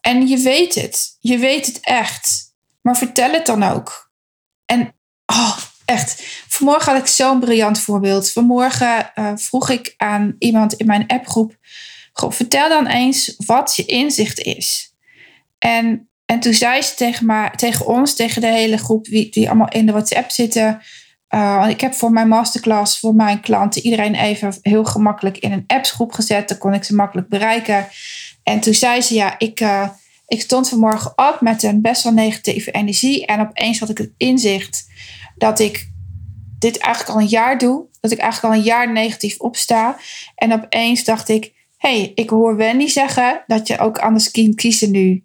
En 0.00 0.26
je 0.26 0.38
weet 0.38 0.74
het, 0.74 1.16
je 1.20 1.38
weet 1.38 1.66
het 1.66 1.80
echt, 1.80 2.54
maar 2.80 2.96
vertel 2.96 3.30
het 3.30 3.46
dan 3.46 3.62
ook. 3.62 4.10
En 4.64 4.94
oh, 5.26 5.58
echt, 5.84 6.22
vanmorgen 6.48 6.92
had 6.92 7.00
ik 7.00 7.08
zo'n 7.08 7.40
briljant 7.40 7.78
voorbeeld. 7.78 8.30
Vanmorgen 8.30 9.12
uh, 9.14 9.32
vroeg 9.34 9.70
ik 9.70 9.94
aan 9.96 10.36
iemand 10.38 10.72
in 10.72 10.86
mijn 10.86 11.06
appgroep: 11.06 11.56
vertel 12.12 12.68
dan 12.68 12.86
eens 12.86 13.34
wat 13.46 13.76
je 13.76 13.84
inzicht 13.84 14.38
is. 14.38 14.94
En, 15.58 16.08
en 16.26 16.40
toen 16.40 16.54
zei 16.54 16.82
ze 16.82 16.94
tegen, 16.94 17.52
tegen 17.56 17.86
ons, 17.86 18.14
tegen 18.14 18.40
de 18.40 18.46
hele 18.46 18.76
groep 18.76 19.04
die, 19.04 19.30
die 19.30 19.48
allemaal 19.48 19.68
in 19.68 19.86
de 19.86 19.92
WhatsApp 19.92 20.30
zitten. 20.30 20.82
Uh, 21.30 21.66
ik 21.68 21.80
heb 21.80 21.94
voor 21.94 22.10
mijn 22.10 22.28
masterclass, 22.28 22.98
voor 22.98 23.14
mijn 23.14 23.40
klanten, 23.40 23.82
iedereen 23.82 24.14
even 24.14 24.58
heel 24.62 24.84
gemakkelijk 24.84 25.38
in 25.38 25.52
een 25.52 25.64
appsgroep 25.66 26.12
gezet. 26.12 26.48
Dan 26.48 26.58
kon 26.58 26.74
ik 26.74 26.84
ze 26.84 26.94
makkelijk 26.94 27.28
bereiken. 27.28 27.88
En 28.42 28.60
toen 28.60 28.74
zei 28.74 29.00
ze, 29.00 29.14
ja, 29.14 29.38
ik, 29.38 29.60
uh, 29.60 29.88
ik 30.26 30.40
stond 30.40 30.68
vanmorgen 30.68 31.12
op 31.16 31.38
met 31.40 31.62
een 31.62 31.80
best 31.80 32.02
wel 32.02 32.12
negatieve 32.12 32.70
energie. 32.70 33.26
En 33.26 33.40
opeens 33.40 33.78
had 33.78 33.88
ik 33.88 33.98
het 33.98 34.12
inzicht 34.16 34.86
dat 35.36 35.58
ik 35.58 35.90
dit 36.58 36.78
eigenlijk 36.78 37.14
al 37.14 37.22
een 37.22 37.30
jaar 37.30 37.58
doe. 37.58 37.86
Dat 38.00 38.10
ik 38.10 38.18
eigenlijk 38.18 38.54
al 38.54 38.60
een 38.60 38.66
jaar 38.66 38.92
negatief 38.92 39.38
opsta. 39.38 39.96
En 40.34 40.52
opeens 40.52 41.04
dacht 41.04 41.28
ik, 41.28 41.52
hey, 41.76 42.12
ik 42.14 42.30
hoor 42.30 42.56
Wendy 42.56 42.86
zeggen 42.86 43.42
dat 43.46 43.66
je 43.66 43.78
ook 43.78 43.98
anders 43.98 44.30
kunt 44.30 44.54
kiezen 44.54 44.90
nu. 44.90 45.22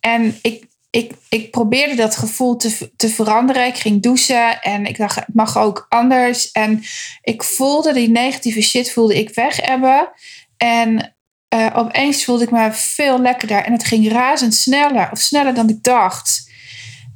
En 0.00 0.38
ik, 0.42 0.64
ik, 0.90 1.12
ik 1.28 1.50
probeerde 1.50 1.94
dat 1.94 2.16
gevoel 2.16 2.56
te, 2.56 2.90
te 2.96 3.08
veranderen. 3.08 3.66
Ik 3.66 3.76
ging 3.76 4.02
douchen 4.02 4.62
en 4.62 4.86
ik 4.86 4.96
dacht, 4.96 5.16
het 5.16 5.34
mag 5.34 5.58
ook 5.58 5.86
anders. 5.88 6.50
En 6.50 6.82
ik 7.22 7.42
voelde 7.42 7.92
die 7.92 8.10
negatieve 8.10 8.60
shit 8.60 8.92
voelde 8.92 9.18
ik 9.18 9.34
weg 9.34 9.56
hebben. 9.56 10.10
En 10.56 11.16
uh, 11.54 11.66
opeens 11.74 12.24
voelde 12.24 12.44
ik 12.44 12.50
me 12.50 12.72
veel 12.72 13.20
lekkerder. 13.20 13.64
En 13.64 13.72
het 13.72 13.84
ging 13.84 14.12
razend 14.12 14.54
sneller, 14.54 15.08
of 15.12 15.18
sneller 15.18 15.54
dan 15.54 15.68
ik 15.68 15.82
dacht. 15.82 16.50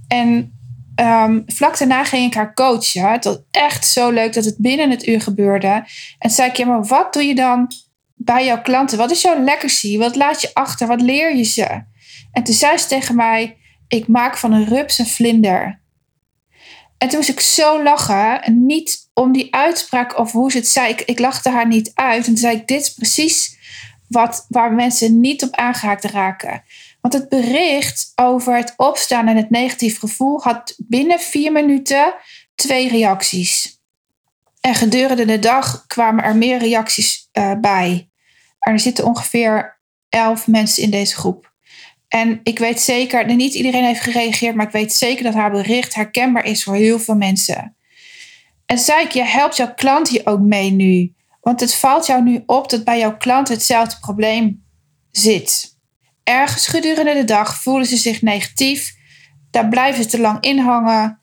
En 0.08 0.60
um, 1.00 1.42
vlak 1.46 1.78
daarna 1.78 2.04
ging 2.04 2.26
ik 2.26 2.34
haar 2.34 2.54
coachen. 2.54 3.10
Het 3.10 3.24
was 3.24 3.38
echt 3.50 3.86
zo 3.86 4.10
leuk 4.10 4.32
dat 4.32 4.44
het 4.44 4.56
binnen 4.58 4.90
het 4.90 5.06
uur 5.06 5.20
gebeurde. 5.20 5.84
En 6.18 6.30
zei 6.30 6.48
ik, 6.48 6.56
ja, 6.56 6.66
maar 6.66 6.84
wat 6.84 7.12
doe 7.12 7.22
je 7.22 7.34
dan 7.34 7.72
bij 8.14 8.44
jouw 8.44 8.62
klanten? 8.62 8.98
Wat 8.98 9.10
is 9.10 9.22
jouw 9.22 9.42
legacy? 9.44 9.98
Wat 9.98 10.16
laat 10.16 10.40
je 10.40 10.50
achter? 10.52 10.86
Wat 10.86 11.00
leer 11.00 11.36
je 11.36 11.42
ze? 11.42 11.82
En 12.32 12.42
toen 12.42 12.54
zei 12.54 12.78
ze 12.78 12.86
tegen 12.86 13.16
mij, 13.16 13.56
ik 13.88 14.08
maak 14.08 14.36
van 14.36 14.52
een 14.52 14.66
rups 14.66 14.98
een 14.98 15.06
vlinder. 15.06 15.80
En 16.98 17.08
toen 17.08 17.16
moest 17.16 17.30
ik 17.30 17.40
zo 17.40 17.82
lachen. 17.82 18.42
En 18.42 18.66
niet 18.66 19.10
om 19.14 19.32
die 19.32 19.54
uitspraak 19.54 20.18
of 20.18 20.32
hoe 20.32 20.50
ze 20.50 20.56
het 20.56 20.68
zei. 20.68 20.90
Ik, 20.90 21.00
ik 21.00 21.18
lachte 21.18 21.50
haar 21.50 21.66
niet 21.66 21.90
uit. 21.94 22.18
En 22.18 22.24
toen 22.24 22.36
zei 22.36 22.56
ik, 22.56 22.66
dit 22.66 22.80
is 22.80 22.94
precies 22.94 23.56
wat, 24.08 24.46
waar 24.48 24.72
mensen 24.72 25.20
niet 25.20 25.42
op 25.42 25.54
aangehaakt 25.54 26.04
raken. 26.04 26.62
Want 27.00 27.14
het 27.14 27.28
bericht 27.28 28.12
over 28.14 28.56
het 28.56 28.74
opstaan 28.76 29.28
en 29.28 29.36
het 29.36 29.50
negatief 29.50 29.98
gevoel 29.98 30.42
had 30.42 30.74
binnen 30.78 31.20
vier 31.20 31.52
minuten 31.52 32.14
twee 32.54 32.88
reacties. 32.88 33.80
En 34.60 34.74
gedurende 34.74 35.24
de 35.24 35.38
dag 35.38 35.86
kwamen 35.86 36.24
er 36.24 36.36
meer 36.36 36.58
reacties 36.58 37.28
uh, 37.32 37.52
bij. 37.60 38.10
Er 38.58 38.80
zitten 38.80 39.04
ongeveer 39.04 39.80
elf 40.08 40.46
mensen 40.46 40.82
in 40.82 40.90
deze 40.90 41.16
groep. 41.16 41.51
En 42.12 42.40
ik 42.42 42.58
weet 42.58 42.80
zeker, 42.80 43.34
niet 43.34 43.54
iedereen 43.54 43.84
heeft 43.84 44.00
gereageerd, 44.00 44.54
maar 44.54 44.66
ik 44.66 44.72
weet 44.72 44.92
zeker 44.92 45.24
dat 45.24 45.34
haar 45.34 45.50
bericht 45.50 45.94
herkenbaar 45.94 46.44
is 46.44 46.64
voor 46.64 46.74
heel 46.74 46.98
veel 46.98 47.14
mensen. 47.14 47.76
En 48.66 48.78
zei 48.78 49.04
ik, 49.04 49.10
je 49.10 49.22
helpt 49.22 49.56
jouw 49.56 49.74
klant 49.74 50.08
hier 50.08 50.20
ook 50.24 50.40
mee 50.40 50.70
nu. 50.70 51.14
Want 51.40 51.60
het 51.60 51.74
valt 51.74 52.06
jou 52.06 52.22
nu 52.22 52.42
op 52.46 52.70
dat 52.70 52.84
bij 52.84 52.98
jouw 52.98 53.16
klant 53.16 53.48
hetzelfde 53.48 53.96
probleem 54.00 54.64
zit. 55.10 55.78
Ergens 56.22 56.66
gedurende 56.66 57.14
de 57.14 57.24
dag 57.24 57.62
voelen 57.62 57.86
ze 57.86 57.96
zich 57.96 58.22
negatief. 58.22 58.94
Daar 59.50 59.68
blijven 59.68 60.02
ze 60.02 60.08
te 60.08 60.20
lang 60.20 60.44
in 60.44 60.58
hangen. 60.58 61.20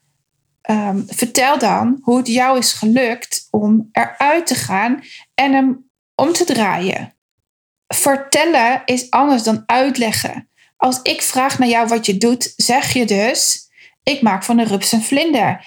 Ehm, 0.62 1.02
vertel 1.08 1.60
dan 1.60 2.00
hoe 2.02 2.18
het 2.18 2.28
jou 2.28 2.58
is 2.58 2.74
gelukt 2.74 3.48
om 3.52 3.90
eruit 3.92 4.48
te 4.48 4.56
gaan 4.56 5.04
en 5.36 5.54
hem 5.54 5.90
om 6.16 6.34
te 6.34 6.46
draaien. 6.46 7.14
Vertellen 7.88 8.82
is 8.86 9.10
anders 9.10 9.44
dan 9.44 9.64
uitleggen. 9.66 10.49
Als 10.80 11.00
ik 11.02 11.22
vraag 11.22 11.60
naar 11.60 11.68
jou 11.68 11.88
wat 11.88 12.06
je 12.06 12.18
doet, 12.18 12.54
zeg 12.56 12.94
je 12.94 13.06
dus: 13.06 13.70
Ik 14.04 14.22
maak 14.22 14.44
van 14.44 14.58
de 14.58 14.64
rups 14.64 14.92
een 14.92 15.04
vlinder. 15.04 15.66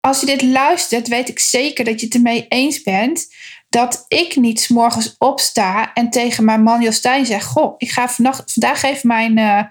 Als 0.00 0.20
je 0.20 0.26
dit 0.26 0.42
luistert, 0.42 1.08
weet 1.08 1.28
ik 1.28 1.38
zeker 1.38 1.84
dat 1.84 2.00
je 2.00 2.06
het 2.06 2.14
ermee 2.14 2.46
eens 2.48 2.82
bent 2.82 3.26
dat 3.68 4.04
ik 4.08 4.36
niet 4.36 4.68
morgens 4.68 5.14
opsta 5.18 5.94
en 5.94 6.10
tegen 6.10 6.44
mijn 6.44 6.62
man 6.62 6.82
Jostijn 6.82 7.26
zeg: 7.26 7.44
Goh, 7.44 7.74
ik 7.78 7.90
ga 7.90 8.08
vannacht, 8.08 8.52
vandaag 8.52 8.82
even 8.82 9.08
mijn 9.08 9.38
uh, 9.38 9.62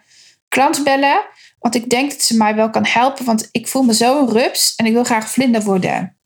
klant 0.47 0.83
bellen. 0.83 1.25
Want 1.59 1.75
ik 1.75 1.89
denk 1.89 2.11
dat 2.11 2.21
ze 2.21 2.37
mij 2.37 2.55
wel 2.55 2.69
kan 2.69 2.85
helpen, 2.85 3.25
want 3.25 3.49
ik 3.51 3.67
voel 3.67 3.83
me 3.83 3.93
zo 3.93 4.19
een 4.19 4.29
rups 4.29 4.75
en 4.75 4.85
ik 4.85 4.93
wil 4.93 5.03
graag 5.03 5.29
vlinder 5.29 5.63
worden. 5.63 6.17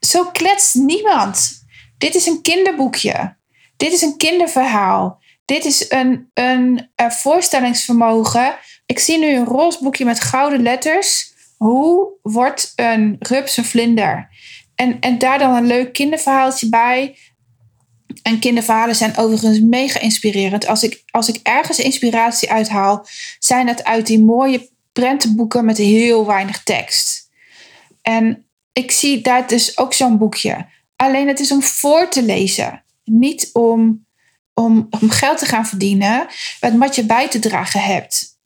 Zo 0.00 0.24
kletst 0.24 0.74
niemand. 0.74 1.64
Dit 1.98 2.14
is 2.14 2.26
een 2.26 2.42
kinderboekje. 2.42 3.36
Dit 3.76 3.92
is 3.92 4.02
een 4.02 4.16
kinderverhaal. 4.16 5.19
Dit 5.50 5.64
is 5.64 5.90
een, 5.90 6.30
een, 6.34 6.90
een 6.96 7.12
voorstellingsvermogen. 7.12 8.54
Ik 8.86 8.98
zie 8.98 9.18
nu 9.18 9.34
een 9.34 9.44
roze 9.44 9.78
boekje 9.82 10.04
met 10.04 10.20
gouden 10.20 10.62
letters. 10.62 11.32
Hoe 11.56 12.08
wordt 12.22 12.72
een 12.76 13.16
rups 13.18 13.56
een 13.56 13.64
vlinder? 13.64 14.28
En, 14.74 15.00
en 15.00 15.18
daar 15.18 15.38
dan 15.38 15.54
een 15.54 15.66
leuk 15.66 15.92
kinderverhaaltje 15.92 16.68
bij. 16.68 17.18
En 18.22 18.38
kinderverhalen 18.38 18.96
zijn 18.96 19.16
overigens 19.16 19.60
mega 19.60 20.00
inspirerend. 20.00 20.66
Als 20.66 20.82
ik, 20.82 21.02
als 21.10 21.28
ik 21.28 21.40
ergens 21.42 21.78
inspiratie 21.78 22.50
uithaal, 22.50 23.06
zijn 23.38 23.68
het 23.68 23.84
uit 23.84 24.06
die 24.06 24.24
mooie 24.24 24.70
prentenboeken 24.92 25.64
met 25.64 25.76
heel 25.76 26.26
weinig 26.26 26.62
tekst. 26.62 27.30
En 28.02 28.46
ik 28.72 28.90
zie 28.90 29.20
daar 29.20 29.46
dus 29.46 29.78
ook 29.78 29.92
zo'n 29.92 30.18
boekje. 30.18 30.66
Alleen 30.96 31.28
het 31.28 31.40
is 31.40 31.52
om 31.52 31.62
voor 31.62 32.08
te 32.08 32.22
lezen, 32.22 32.84
niet 33.04 33.50
om 33.52 34.08
om, 34.54 34.86
om 35.00 35.10
geld 35.10 35.38
te 35.38 35.46
gaan 35.46 35.66
verdienen 35.66 36.26
met 36.60 36.76
wat 36.76 36.94
je 36.94 37.04
bij 37.04 37.28
te 37.28 37.38
dragen 37.38 37.80
hebt. 37.80 38.38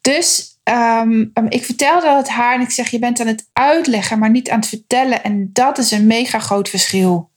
Dus 0.00 0.58
ehm, 0.62 1.24
ik 1.48 1.64
vertelde 1.64 2.16
het 2.16 2.28
haar 2.28 2.54
en 2.54 2.60
ik 2.60 2.70
zeg: 2.70 2.90
Je 2.90 2.98
bent 2.98 3.20
aan 3.20 3.26
het 3.26 3.48
uitleggen, 3.52 4.18
maar 4.18 4.30
niet 4.30 4.50
aan 4.50 4.58
het 4.58 4.68
vertellen. 4.68 5.24
En 5.24 5.50
dat 5.52 5.78
is 5.78 5.90
een 5.90 6.06
mega 6.06 6.38
groot 6.38 6.68
verschil. 6.68 7.30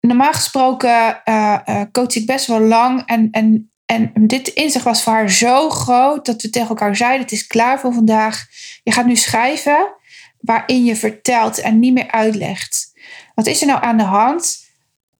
Normaal 0.00 0.32
gesproken 0.32 1.22
uh, 1.24 1.82
coach 1.92 2.14
ik 2.14 2.26
best 2.26 2.46
wel 2.46 2.60
lang. 2.60 3.02
En, 3.06 3.28
en, 3.30 3.70
en 3.86 4.12
dit 4.14 4.48
inzicht 4.48 4.84
was 4.84 5.02
voor 5.02 5.12
haar 5.12 5.30
zo 5.30 5.70
groot 5.70 6.26
dat 6.26 6.42
we 6.42 6.50
tegen 6.50 6.68
elkaar 6.68 6.96
zeiden: 6.96 7.20
Het 7.20 7.32
is 7.32 7.46
klaar 7.46 7.80
voor 7.80 7.92
vandaag. 7.92 8.46
Je 8.82 8.92
gaat 8.92 9.06
nu 9.06 9.16
schrijven 9.16 9.94
waarin 10.40 10.84
je 10.84 10.96
vertelt 10.96 11.60
en 11.60 11.78
niet 11.78 11.92
meer 11.92 12.10
uitlegt. 12.10 12.92
Wat 13.34 13.46
is 13.46 13.60
er 13.60 13.66
nou 13.66 13.82
aan 13.82 13.96
de 13.96 14.02
hand? 14.02 14.61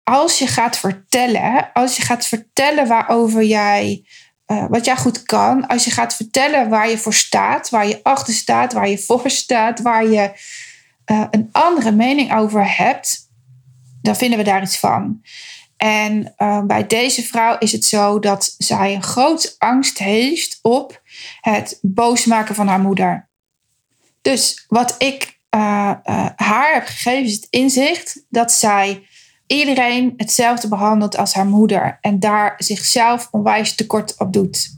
Als 0.04 0.38
je 0.38 0.46
gaat 0.46 0.76
vertellen, 0.76 1.70
als 1.72 1.96
je 1.96 2.02
gaat 2.02 2.26
vertellen 2.26 2.88
waarover 2.88 3.42
jij, 3.42 4.04
uh, 4.46 4.64
wat 4.68 4.84
jij 4.84 4.96
goed 4.96 5.22
kan, 5.22 5.66
als 5.66 5.84
je 5.84 5.90
gaat 5.90 6.14
vertellen 6.14 6.68
waar 6.68 6.90
je 6.90 6.98
voor 6.98 7.14
staat, 7.14 7.70
waar 7.70 7.86
je 7.86 8.00
achter 8.02 8.34
staat, 8.34 8.72
waar 8.72 8.88
je 8.88 8.98
voor 8.98 9.30
staat, 9.30 9.80
waar 9.80 10.06
je 10.06 10.32
uh, 11.12 11.24
een 11.30 11.48
andere 11.52 11.92
mening 11.92 12.34
over 12.34 12.76
hebt, 12.76 13.30
dan 14.02 14.16
vinden 14.16 14.38
we 14.38 14.44
daar 14.44 14.62
iets 14.62 14.78
van. 14.78 15.22
En 15.76 16.34
uh, 16.38 16.62
bij 16.62 16.86
deze 16.86 17.22
vrouw 17.22 17.58
is 17.58 17.72
het 17.72 17.84
zo 17.84 18.18
dat 18.18 18.54
zij 18.58 18.94
een 18.94 19.02
grote 19.02 19.54
angst 19.58 19.98
heeft 19.98 20.58
op 20.62 21.02
het 21.40 21.78
boos 21.80 22.24
maken 22.24 22.54
van 22.54 22.68
haar 22.68 22.80
moeder. 22.80 23.30
Dus 24.20 24.64
wat 24.68 24.94
ik 24.98 25.40
haar 26.36 26.72
heb 26.74 26.84
gegeven 26.84 27.24
is 27.24 27.34
het 27.34 27.46
inzicht 27.50 28.24
dat 28.28 28.52
zij 28.52 29.06
iedereen 29.52 30.14
hetzelfde 30.16 30.68
behandelt 30.68 31.16
als 31.16 31.34
haar 31.34 31.46
moeder 31.46 31.98
en 32.00 32.20
daar 32.20 32.54
zichzelf 32.58 33.28
onwijs 33.30 33.74
tekort 33.74 34.18
op 34.18 34.32
doet. 34.32 34.76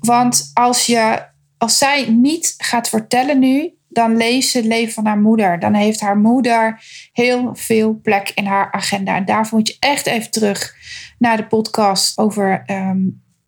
Want 0.00 0.50
als, 0.54 0.86
je, 0.86 1.24
als 1.58 1.78
zij 1.78 2.10
niet 2.10 2.54
gaat 2.58 2.88
vertellen 2.88 3.38
nu, 3.38 3.72
dan 3.88 4.16
leest 4.16 4.50
ze 4.50 4.56
het 4.56 4.66
leven 4.66 4.92
van 4.92 5.06
haar 5.06 5.18
moeder. 5.18 5.58
Dan 5.58 5.74
heeft 5.74 6.00
haar 6.00 6.16
moeder 6.16 6.82
heel 7.12 7.50
veel 7.54 8.00
plek 8.02 8.32
in 8.34 8.46
haar 8.46 8.72
agenda. 8.72 9.16
En 9.16 9.24
daarvoor 9.24 9.58
moet 9.58 9.68
je 9.68 9.76
echt 9.78 10.06
even 10.06 10.30
terug 10.30 10.74
naar 11.18 11.36
de 11.36 11.46
podcast 11.46 12.18
over 12.18 12.62
ehm, 12.66 12.98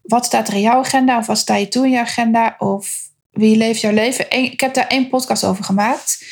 wat 0.02 0.24
staat 0.24 0.48
er 0.48 0.54
in 0.54 0.60
jouw 0.60 0.78
agenda 0.78 1.18
of 1.18 1.26
wat 1.26 1.38
sta 1.38 1.56
je 1.56 1.68
toe 1.68 1.84
in 1.84 1.90
je 1.90 2.00
agenda 2.00 2.54
of 2.58 2.98
wie 3.30 3.56
leeft 3.56 3.80
jouw 3.80 3.92
leven. 3.92 4.30
Ik 4.30 4.60
heb 4.60 4.74
daar 4.74 4.86
één 4.86 5.08
podcast 5.08 5.44
over 5.44 5.64
gemaakt 5.64 6.24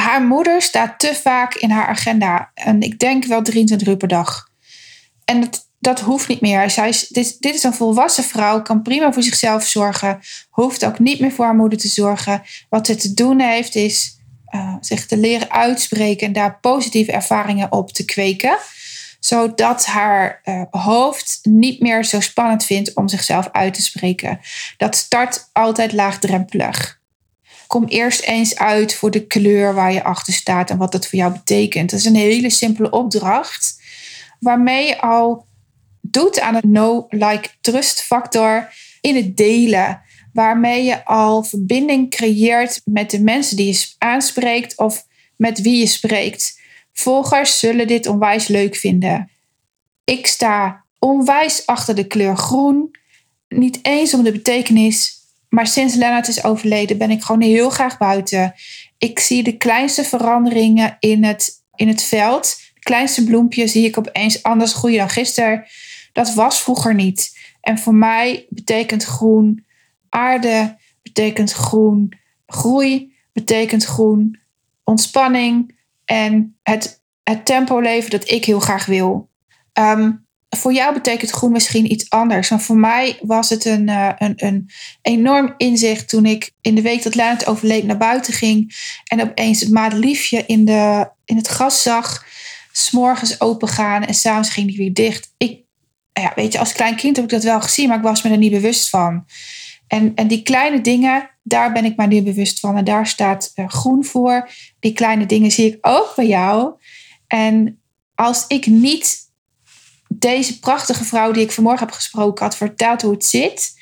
haar 0.00 0.22
moeder 0.22 0.62
staat 0.62 0.98
te 0.98 1.14
vaak 1.22 1.54
in 1.54 1.70
haar 1.70 1.86
agenda. 1.86 2.50
En 2.54 2.80
ik 2.80 2.98
denk 2.98 3.24
wel 3.24 3.42
23 3.42 3.88
uur 3.88 3.96
per 3.96 4.08
dag. 4.08 4.48
En 5.24 5.40
dat, 5.40 5.68
dat 5.78 6.00
hoeft 6.00 6.28
niet 6.28 6.40
meer. 6.40 6.70
Zij 6.70 6.88
is, 6.88 7.08
dit, 7.08 7.36
is 7.40 7.62
een 7.62 7.74
volwassen 7.74 8.24
vrouw, 8.24 8.62
kan 8.62 8.82
prima 8.82 9.12
voor 9.12 9.22
zichzelf 9.22 9.66
zorgen. 9.66 10.20
Hoeft 10.50 10.84
ook 10.84 10.98
niet 10.98 11.20
meer 11.20 11.32
voor 11.32 11.44
haar 11.44 11.54
moeder 11.54 11.78
te 11.78 11.88
zorgen. 11.88 12.42
Wat 12.68 12.86
ze 12.86 12.96
te 12.96 13.14
doen 13.14 13.40
heeft, 13.40 13.74
is 13.74 14.18
uh, 14.54 14.74
zich 14.80 15.06
te 15.06 15.16
leren 15.16 15.50
uitspreken 15.50 16.26
en 16.26 16.32
daar 16.32 16.58
positieve 16.60 17.12
ervaringen 17.12 17.72
op 17.72 17.92
te 17.92 18.04
kweken. 18.04 18.56
Zodat 19.20 19.86
haar 19.86 20.40
uh, 20.44 20.62
hoofd 20.70 21.38
niet 21.42 21.80
meer 21.80 22.04
zo 22.04 22.20
spannend 22.20 22.64
vindt 22.64 22.94
om 22.94 23.08
zichzelf 23.08 23.48
uit 23.52 23.74
te 23.74 23.82
spreken. 23.82 24.40
Dat 24.76 24.96
start 24.96 25.48
altijd 25.52 25.92
laagdrempelig 25.92 26.99
kom 27.70 27.84
eerst 27.84 28.22
eens 28.22 28.56
uit 28.56 28.94
voor 28.94 29.10
de 29.10 29.26
kleur 29.26 29.74
waar 29.74 29.92
je 29.92 30.04
achter 30.04 30.32
staat 30.32 30.70
en 30.70 30.76
wat 30.76 30.92
dat 30.92 31.06
voor 31.06 31.18
jou 31.18 31.32
betekent. 31.32 31.90
Dat 31.90 31.98
is 31.98 32.04
een 32.04 32.14
hele 32.14 32.50
simpele 32.50 32.90
opdracht 32.90 33.82
waarmee 34.40 34.86
je 34.86 35.00
al 35.00 35.46
doet 36.00 36.40
aan 36.40 36.54
het 36.54 36.64
no-like-trust 36.64 38.02
factor 38.02 38.72
in 39.00 39.16
het 39.16 39.36
delen. 39.36 40.02
Waarmee 40.32 40.84
je 40.84 41.04
al 41.04 41.42
verbinding 41.42 42.10
creëert 42.10 42.80
met 42.84 43.10
de 43.10 43.22
mensen 43.22 43.56
die 43.56 43.66
je 43.66 43.86
aanspreekt 43.98 44.78
of 44.78 45.06
met 45.36 45.60
wie 45.60 45.78
je 45.78 45.86
spreekt. 45.86 46.60
Volgers 46.92 47.58
zullen 47.58 47.86
dit 47.86 48.06
onwijs 48.06 48.46
leuk 48.46 48.76
vinden. 48.76 49.30
Ik 50.04 50.26
sta 50.26 50.84
onwijs 50.98 51.66
achter 51.66 51.94
de 51.94 52.06
kleur 52.06 52.36
groen. 52.36 52.90
Niet 53.48 53.78
eens 53.82 54.14
om 54.14 54.22
de 54.22 54.32
betekenis, 54.32 55.19
maar 55.50 55.66
sinds 55.66 55.94
Lennart 55.94 56.28
is 56.28 56.44
overleden 56.44 56.98
ben 56.98 57.10
ik 57.10 57.22
gewoon 57.22 57.40
heel 57.40 57.70
graag 57.70 57.98
buiten. 57.98 58.54
Ik 58.98 59.18
zie 59.18 59.42
de 59.42 59.56
kleinste 59.56 60.04
veranderingen 60.04 60.96
in 60.98 61.24
het, 61.24 61.62
in 61.74 61.88
het 61.88 62.02
veld. 62.02 62.60
De 62.74 62.80
kleinste 62.80 63.24
bloempjes 63.24 63.72
zie 63.72 63.86
ik 63.86 63.98
opeens 63.98 64.42
anders 64.42 64.72
groeien 64.72 64.98
dan 64.98 65.08
gisteren. 65.08 65.64
Dat 66.12 66.34
was 66.34 66.60
vroeger 66.60 66.94
niet. 66.94 67.38
En 67.60 67.78
voor 67.78 67.94
mij 67.94 68.46
betekent 68.48 69.04
groen 69.04 69.68
Aarde 70.10 70.76
betekent 71.02 71.52
groen. 71.52 72.12
Groei 72.46 73.14
betekent 73.32 73.84
groen. 73.84 74.38
Ontspanning 74.84 75.78
en 76.04 76.58
het, 76.62 77.02
het 77.22 77.44
tempo 77.44 77.80
leven 77.80 78.10
dat 78.10 78.30
ik 78.30 78.44
heel 78.44 78.60
graag 78.60 78.86
wil. 78.86 79.30
Ehm, 79.72 80.12
voor 80.56 80.72
jou 80.72 80.94
betekent 80.94 81.30
groen 81.30 81.52
misschien 81.52 81.92
iets 81.92 82.10
anders. 82.10 82.50
Maar 82.50 82.60
voor 82.60 82.76
mij 82.76 83.18
was 83.22 83.48
het 83.48 83.64
een, 83.64 83.88
uh, 83.88 84.10
een, 84.18 84.32
een 84.36 84.70
enorm 85.02 85.54
inzicht 85.56 86.08
toen 86.08 86.26
ik 86.26 86.52
in 86.60 86.74
de 86.74 86.82
week 86.82 87.02
dat 87.02 87.14
Leonard 87.14 87.46
overleed 87.46 87.84
naar 87.84 87.96
buiten 87.96 88.32
ging. 88.32 88.74
En 89.04 89.22
opeens 89.22 89.60
het 89.60 89.70
madeliefje 89.70 90.44
in, 90.46 90.64
de, 90.64 91.10
in 91.24 91.36
het 91.36 91.46
gras 91.46 91.82
zag. 91.82 92.26
S'morgens 92.72 93.40
open 93.40 93.68
gaan 93.68 94.04
en 94.04 94.14
s'avonds 94.14 94.50
ging 94.50 94.66
die 94.66 94.76
weer 94.76 94.92
dicht. 94.92 95.34
Ik, 95.36 95.60
ja, 96.12 96.32
weet 96.34 96.52
je, 96.52 96.58
als 96.58 96.72
klein 96.72 96.96
kind 96.96 97.16
heb 97.16 97.24
ik 97.24 97.30
dat 97.30 97.42
wel 97.42 97.60
gezien, 97.60 97.88
maar 97.88 97.96
ik 97.96 98.02
was 98.02 98.22
me 98.22 98.30
er 98.30 98.38
niet 98.38 98.52
bewust 98.52 98.88
van. 98.88 99.24
En, 99.86 100.12
en 100.14 100.28
die 100.28 100.42
kleine 100.42 100.80
dingen, 100.80 101.30
daar 101.42 101.72
ben 101.72 101.84
ik 101.84 101.96
me 101.96 102.06
nu 102.06 102.22
bewust 102.22 102.60
van. 102.60 102.76
En 102.76 102.84
daar 102.84 103.06
staat 103.06 103.52
uh, 103.54 103.68
groen 103.68 104.04
voor. 104.04 104.50
Die 104.80 104.92
kleine 104.92 105.26
dingen 105.26 105.50
zie 105.50 105.66
ik 105.66 105.78
ook 105.80 106.12
bij 106.16 106.26
jou. 106.26 106.72
En 107.26 107.80
als 108.14 108.44
ik 108.46 108.66
niet 108.66 109.29
deze 110.14 110.58
prachtige 110.58 111.04
vrouw 111.04 111.32
die 111.32 111.42
ik 111.42 111.52
vanmorgen 111.52 111.86
heb 111.86 111.94
gesproken 111.94 112.44
had 112.44 112.56
verteld 112.56 113.02
hoe 113.02 113.12
het 113.12 113.24
zit. 113.24 113.72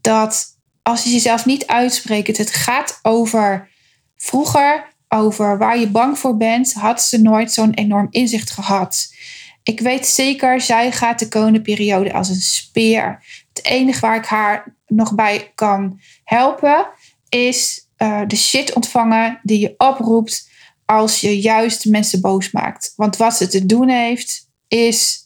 Dat 0.00 0.46
als 0.82 1.04
je 1.04 1.10
jezelf 1.10 1.46
niet 1.46 1.66
uitspreekt, 1.66 2.36
het 2.36 2.54
gaat 2.54 2.98
over 3.02 3.68
vroeger, 4.16 4.88
over 5.08 5.58
waar 5.58 5.78
je 5.78 5.88
bang 5.88 6.18
voor 6.18 6.36
bent, 6.36 6.72
had 6.72 7.02
ze 7.02 7.20
nooit 7.20 7.52
zo'n 7.52 7.74
enorm 7.74 8.06
inzicht 8.10 8.50
gehad. 8.50 9.14
Ik 9.62 9.80
weet 9.80 10.06
zeker, 10.06 10.60
zij 10.60 10.92
gaat 10.92 11.18
de 11.18 11.28
komende 11.28 11.60
periode 11.60 12.12
als 12.12 12.28
een 12.28 12.40
speer. 12.40 13.24
Het 13.48 13.64
enige 13.64 14.00
waar 14.00 14.16
ik 14.16 14.26
haar 14.26 14.76
nog 14.86 15.14
bij 15.14 15.52
kan 15.54 16.00
helpen, 16.24 16.86
is 17.28 17.88
uh, 17.98 18.20
de 18.26 18.36
shit 18.36 18.72
ontvangen 18.72 19.40
die 19.42 19.58
je 19.58 19.74
oproept 19.76 20.48
als 20.84 21.20
je 21.20 21.40
juist 21.40 21.84
mensen 21.84 22.20
boos 22.20 22.50
maakt. 22.50 22.92
Want 22.96 23.16
wat 23.16 23.36
ze 23.36 23.46
te 23.46 23.66
doen 23.66 23.88
heeft, 23.88 24.48
is 24.68 25.19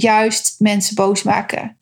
juist 0.00 0.54
mensen 0.58 0.94
boos 0.94 1.22
maken. 1.22 1.76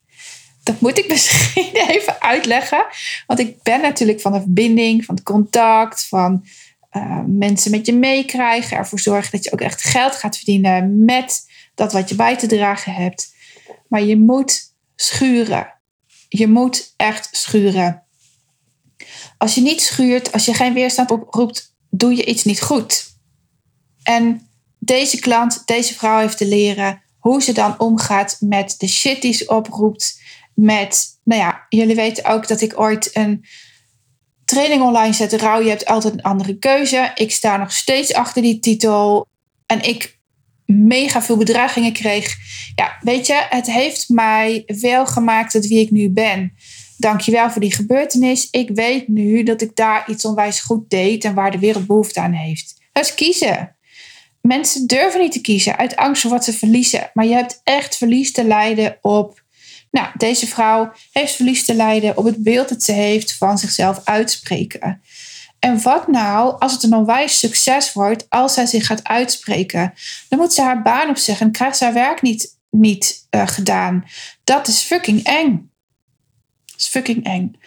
Dat 0.62 0.80
moet 0.80 0.98
ik 0.98 1.08
misschien 1.12 1.74
even 1.74 2.20
uitleggen. 2.20 2.86
Want 3.26 3.40
ik 3.40 3.62
ben 3.62 3.80
natuurlijk 3.80 4.20
van 4.20 4.32
de 4.32 4.40
verbinding, 4.40 5.04
van 5.04 5.14
het 5.14 5.24
contact, 5.24 6.06
van 6.08 6.44
uh, 6.92 7.20
mensen 7.26 7.70
met 7.70 7.86
je 7.86 7.94
meekrijgen. 7.94 8.76
Ervoor 8.76 9.00
zorgen 9.00 9.30
dat 9.30 9.44
je 9.44 9.52
ook 9.52 9.60
echt 9.60 9.82
geld 9.82 10.14
gaat 10.14 10.36
verdienen 10.36 11.04
met 11.04 11.46
dat 11.74 11.92
wat 11.92 12.08
je 12.08 12.14
bij 12.14 12.36
te 12.36 12.46
dragen 12.46 12.94
hebt. 12.94 13.34
Maar 13.88 14.02
je 14.02 14.16
moet 14.16 14.74
schuren. 14.96 15.74
Je 16.28 16.48
moet 16.48 16.94
echt 16.96 17.28
schuren. 17.32 18.02
Als 19.38 19.54
je 19.54 19.60
niet 19.60 19.82
schuurt, 19.82 20.32
als 20.32 20.44
je 20.44 20.54
geen 20.54 20.74
weerstand 20.74 21.10
oproept, 21.10 21.74
doe 21.90 22.16
je 22.16 22.24
iets 22.24 22.44
niet 22.44 22.62
goed. 22.62 23.06
En 24.02 24.48
deze 24.78 25.18
klant, 25.18 25.62
deze 25.66 25.94
vrouw 25.94 26.18
heeft 26.18 26.38
te 26.38 26.46
leren 26.46 27.02
hoe 27.18 27.42
ze 27.42 27.52
dan 27.52 27.80
omgaat 27.80 28.36
met 28.40 28.74
de 28.78 28.88
shit 28.88 29.22
die 29.22 29.32
ze 29.32 29.48
oproept. 29.48 30.20
Met, 30.54 31.06
nou 31.24 31.40
ja, 31.40 31.66
jullie 31.68 31.94
weten 31.94 32.24
ook 32.24 32.48
dat 32.48 32.60
ik 32.60 32.80
ooit 32.80 33.16
een 33.16 33.44
training 34.44 34.82
online 34.82 35.12
zette. 35.12 35.36
Rouw, 35.36 35.62
je 35.62 35.68
hebt 35.68 35.86
altijd 35.86 36.14
een 36.14 36.22
andere 36.22 36.58
keuze. 36.58 37.10
Ik 37.14 37.30
sta 37.30 37.56
nog 37.56 37.72
steeds 37.72 38.14
achter 38.14 38.42
die 38.42 38.58
titel. 38.58 39.26
En 39.66 39.82
ik 39.82 40.18
mega 40.64 41.22
veel 41.22 41.36
bedragingen 41.36 41.92
kreeg. 41.92 42.36
Ja, 42.74 42.96
weet 43.00 43.26
je, 43.26 43.46
het 43.48 43.66
heeft 43.66 44.08
mij 44.08 44.62
wel 44.80 45.06
gemaakt 45.06 45.50
tot 45.50 45.66
wie 45.66 45.80
ik 45.80 45.90
nu 45.90 46.10
ben. 46.10 46.52
Dankjewel 46.96 47.50
voor 47.50 47.60
die 47.60 47.72
gebeurtenis. 47.72 48.48
Ik 48.50 48.70
weet 48.74 49.08
nu 49.08 49.42
dat 49.42 49.60
ik 49.60 49.76
daar 49.76 50.10
iets 50.10 50.24
onwijs 50.24 50.60
goed 50.60 50.90
deed 50.90 51.24
en 51.24 51.34
waar 51.34 51.50
de 51.50 51.58
wereld 51.58 51.86
behoefte 51.86 52.20
aan 52.20 52.32
heeft. 52.32 52.74
Is 52.92 53.14
kiezen. 53.14 53.77
Mensen 54.40 54.86
durven 54.86 55.20
niet 55.20 55.32
te 55.32 55.40
kiezen 55.40 55.76
uit 55.76 55.96
angst 55.96 56.22
voor 56.22 56.30
wat 56.30 56.44
ze 56.44 56.52
verliezen. 56.52 57.10
Maar 57.14 57.26
je 57.26 57.34
hebt 57.34 57.60
echt 57.64 57.96
verlies 57.96 58.32
te 58.32 58.44
lijden 58.44 58.98
op. 59.02 59.42
Nou, 59.90 60.08
deze 60.16 60.46
vrouw 60.46 60.92
heeft 61.12 61.34
verlies 61.34 61.64
te 61.64 61.74
lijden 61.74 62.16
op 62.16 62.24
het 62.24 62.42
beeld 62.42 62.68
dat 62.68 62.82
ze 62.82 62.92
heeft 62.92 63.36
van 63.36 63.58
zichzelf 63.58 64.00
uitspreken. 64.04 65.02
En 65.58 65.82
wat 65.82 66.06
nou 66.08 66.58
als 66.58 66.72
het 66.72 66.82
een 66.82 66.94
onwijs 66.94 67.38
succes 67.38 67.92
wordt 67.92 68.26
als 68.28 68.54
zij 68.54 68.66
zich 68.66 68.86
gaat 68.86 69.04
uitspreken? 69.04 69.94
Dan 70.28 70.38
moet 70.38 70.52
ze 70.52 70.62
haar 70.62 70.82
baan 70.82 71.08
opzeggen 71.08 71.46
en 71.46 71.52
krijgt 71.52 71.76
ze 71.76 71.84
haar 71.84 71.92
werk 71.92 72.22
niet, 72.22 72.58
niet 72.70 73.26
uh, 73.30 73.46
gedaan. 73.46 74.04
Dat 74.44 74.68
is 74.68 74.80
fucking 74.80 75.24
eng. 75.24 75.70
Dat 76.66 76.80
is 76.80 76.86
fucking 76.86 77.24
eng. 77.24 77.60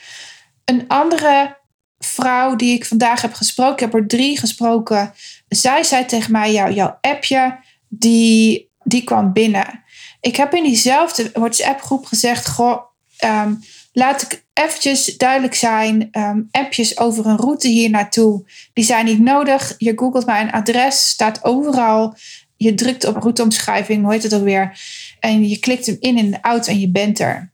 Een 0.66 0.88
andere 0.88 1.58
vrouw 2.06 2.56
die 2.56 2.74
ik 2.74 2.86
vandaag 2.86 3.22
heb 3.22 3.34
gesproken, 3.34 3.74
ik 3.74 3.80
heb 3.80 3.94
er 3.94 4.08
drie 4.08 4.40
gesproken. 4.40 5.14
Zij 5.48 5.84
zei 5.84 6.06
tegen 6.06 6.32
mij: 6.32 6.52
jou, 6.52 6.74
jouw 6.74 6.98
appje, 7.02 7.60
die, 7.88 8.70
die 8.84 9.04
kwam 9.04 9.34
binnen. 9.34 9.84
Ik 10.22 10.36
heb 10.36 10.54
in 10.54 10.64
diezelfde 10.64 11.30
WhatsApp-groep 11.34 12.06
gezegd: 12.06 12.48
Goh, 12.50 12.82
um, 13.26 13.60
laat 13.92 14.22
ik 14.22 14.44
eventjes 14.54 15.18
duidelijk 15.18 15.56
zijn. 15.56 16.10
Um, 16.12 16.48
appjes 16.52 16.98
over 16.98 17.26
een 17.26 17.38
route 17.38 17.68
hier 17.68 17.90
naartoe, 17.90 18.50
die 18.74 18.84
zijn 18.84 19.06
niet 19.06 19.20
nodig. 19.20 19.76
Je 19.78 19.94
googelt 19.96 20.26
mijn 20.26 20.52
adres, 20.52 21.08
staat 21.08 21.44
overal. 21.44 22.16
Je 22.58 22.74
drukt 22.74 23.06
op 23.06 23.16
routeomschrijving, 23.16 24.04
hoe 24.04 24.14
heet 24.14 24.24
het 24.24 24.34
ook 24.34 24.44
weer? 24.44 24.80
En 25.20 25.48
je 25.50 25.60
klikt 25.60 25.86
hem 25.86 25.98
in 26.00 26.32
de 26.32 26.38
auto 26.42 26.72
en 26.72 26.80
je 26.80 26.90
bent 26.90 27.20
er. 27.20 27.52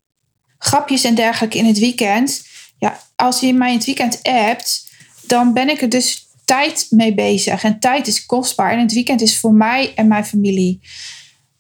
Grapjes 0.58 1.04
en 1.04 1.16
dergelijke 1.16 1.58
in 1.58 1.66
het 1.66 1.80
weekend 1.80 2.46
ja, 2.78 3.00
als 3.18 3.40
je 3.40 3.54
mij 3.54 3.70
in 3.70 3.76
het 3.76 3.86
weekend 3.86 4.24
appt, 4.24 4.92
dan 5.22 5.54
ben 5.54 5.70
ik 5.70 5.82
er 5.82 5.90
dus 5.90 6.28
tijd 6.46 6.88
mee 6.90 7.14
bezig. 7.14 7.64
En 7.64 7.80
tijd 7.80 8.08
is 8.08 8.26
kostbaar. 8.26 8.72
En 8.72 8.80
het 8.80 8.94
weekend 8.94 9.22
is 9.22 9.40
voor 9.40 9.54
mij 9.54 9.94
en 9.96 10.08
mijn 10.08 10.26
familie. 10.26 10.82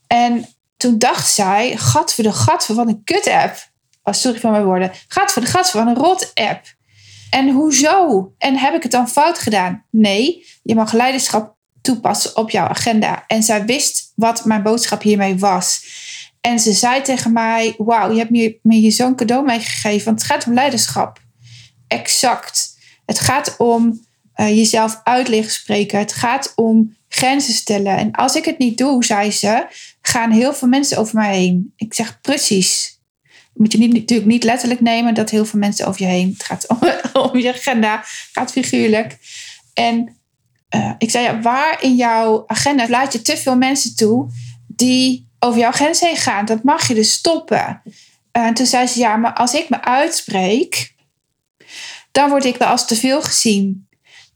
En 0.07 0.45
toen 0.77 0.97
dacht 0.97 1.29
zij, 1.29 1.77
gat 1.77 2.13
voor 2.13 2.23
de 2.23 2.33
gat 2.33 2.65
voor 2.65 2.75
wat 2.75 2.87
een 2.87 3.03
kut 3.03 3.27
app. 3.27 3.69
Oh, 4.03 4.13
sorry 4.13 4.39
voor 4.39 4.51
mijn 4.51 4.63
woorden. 4.63 4.91
Gat 5.07 5.31
voor 5.31 5.41
de 5.41 5.47
gat 5.47 5.69
voor 5.69 5.81
een 5.81 5.95
rot 5.95 6.31
app. 6.33 6.75
En 7.29 7.49
hoezo? 7.49 8.33
En 8.37 8.57
heb 8.57 8.73
ik 8.73 8.83
het 8.83 8.91
dan 8.91 9.09
fout 9.09 9.39
gedaan? 9.39 9.85
Nee, 9.91 10.45
je 10.63 10.75
mag 10.75 10.93
leiderschap 10.93 11.55
toepassen 11.81 12.37
op 12.37 12.49
jouw 12.49 12.67
agenda. 12.67 13.23
En 13.27 13.43
zij 13.43 13.65
wist 13.65 14.11
wat 14.15 14.45
mijn 14.45 14.63
boodschap 14.63 15.01
hiermee 15.01 15.37
was. 15.37 15.85
En 16.41 16.59
ze 16.59 16.73
zei 16.73 17.01
tegen 17.01 17.33
mij: 17.33 17.75
Wauw, 17.77 18.11
je 18.11 18.17
hebt 18.17 18.29
me, 18.29 18.59
me 18.61 18.75
hier 18.75 18.91
zo'n 18.91 19.15
cadeau 19.15 19.45
meegegeven. 19.45 20.05
Want 20.05 20.21
het 20.21 20.31
gaat 20.31 20.47
om 20.47 20.53
leiderschap. 20.53 21.25
Exact. 21.87 22.75
Het 23.05 23.19
gaat 23.19 23.55
om 23.57 24.05
uh, 24.35 24.49
jezelf 24.49 25.01
uitleggen 25.03 25.51
spreken. 25.51 25.99
Het 25.99 26.13
gaat 26.13 26.51
om 26.55 26.95
grenzen 27.09 27.53
stellen. 27.53 27.97
En 27.97 28.11
als 28.11 28.35
ik 28.35 28.45
het 28.45 28.57
niet 28.57 28.77
doe, 28.77 29.05
zei 29.05 29.31
ze, 29.31 29.67
gaan 30.01 30.31
heel 30.31 30.53
veel 30.53 30.67
mensen 30.67 30.97
over 30.97 31.15
mij 31.15 31.37
heen. 31.37 31.73
Ik 31.75 31.93
zeg 31.93 32.21
precies. 32.21 32.99
Moet 33.53 33.71
je 33.71 33.77
niet, 33.77 33.93
natuurlijk 33.93 34.29
niet 34.29 34.43
letterlijk 34.43 34.81
nemen 34.81 35.13
dat 35.13 35.29
heel 35.29 35.45
veel 35.45 35.59
mensen 35.59 35.87
over 35.87 36.01
je 36.01 36.07
heen. 36.07 36.33
Het 36.33 36.43
gaat 36.43 36.67
om, 36.67 36.79
om 37.31 37.37
je 37.37 37.53
agenda, 37.53 38.03
gaat 38.31 38.51
figuurlijk. 38.51 39.17
En 39.73 40.17
uh, 40.75 40.91
ik 40.97 41.11
zei, 41.11 41.23
ja, 41.23 41.41
waar 41.41 41.83
in 41.83 41.95
jouw 41.95 42.43
agenda 42.47 42.89
laat 42.89 43.13
je 43.13 43.21
te 43.21 43.37
veel 43.37 43.57
mensen 43.57 43.95
toe 43.95 44.29
die 44.67 45.27
over 45.39 45.59
jouw 45.59 45.71
grens 45.71 45.99
heen 45.99 46.17
gaan. 46.17 46.45
Dat 46.45 46.63
mag 46.63 46.87
je 46.87 46.93
dus 46.93 47.13
stoppen. 47.13 47.81
En 48.31 48.53
toen 48.53 48.65
zei 48.65 48.87
ze, 48.87 48.99
ja, 48.99 49.15
maar 49.15 49.33
als 49.33 49.53
ik 49.53 49.69
me 49.69 49.83
uitspreek, 49.83 50.95
dan 52.17 52.29
word 52.29 52.45
ik 52.45 52.57
wel 52.57 52.67
als 52.67 52.87
te 52.87 52.95
veel 52.95 53.21
gezien. 53.21 53.87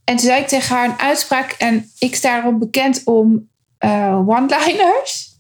En 0.03 0.15
toen 0.15 0.25
zei 0.25 0.41
ik 0.41 0.47
tegen 0.47 0.75
haar 0.75 0.89
een 0.89 0.99
uitspraak, 0.99 1.51
en 1.51 1.91
ik 1.99 2.15
sta 2.15 2.39
erop 2.39 2.59
bekend 2.59 3.01
om 3.03 3.49
uh, 3.79 4.27
one-liners. 4.27 5.37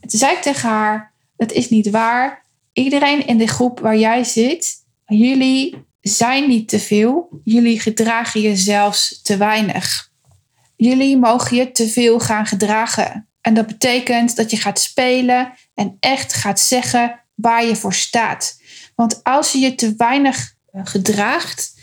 En 0.00 0.08
toen 0.08 0.18
zei 0.18 0.32
ik 0.32 0.42
tegen 0.42 0.68
haar, 0.68 1.12
dat 1.36 1.52
is 1.52 1.68
niet 1.68 1.90
waar. 1.90 2.44
Iedereen 2.72 3.26
in 3.26 3.38
de 3.38 3.46
groep 3.46 3.80
waar 3.80 3.96
jij 3.96 4.24
zit, 4.24 4.74
jullie 5.06 5.84
zijn 6.00 6.48
niet 6.48 6.68
te 6.68 6.78
veel. 6.78 7.40
Jullie 7.44 7.80
gedragen 7.80 8.40
je 8.40 8.56
zelfs 8.56 9.22
te 9.22 9.36
weinig. 9.36 10.10
Jullie 10.76 11.18
mogen 11.18 11.56
je 11.56 11.72
te 11.72 11.88
veel 11.88 12.20
gaan 12.20 12.46
gedragen. 12.46 13.28
En 13.40 13.54
dat 13.54 13.66
betekent 13.66 14.36
dat 14.36 14.50
je 14.50 14.56
gaat 14.56 14.78
spelen 14.78 15.52
en 15.74 15.96
echt 16.00 16.32
gaat 16.32 16.60
zeggen 16.60 17.20
waar 17.34 17.64
je 17.64 17.76
voor 17.76 17.94
staat. 17.94 18.60
Want 18.94 19.20
als 19.24 19.52
je 19.52 19.58
je 19.58 19.74
te 19.74 19.94
weinig 19.96 20.54
eh, 20.72 20.80
gedraagt, 20.84 21.74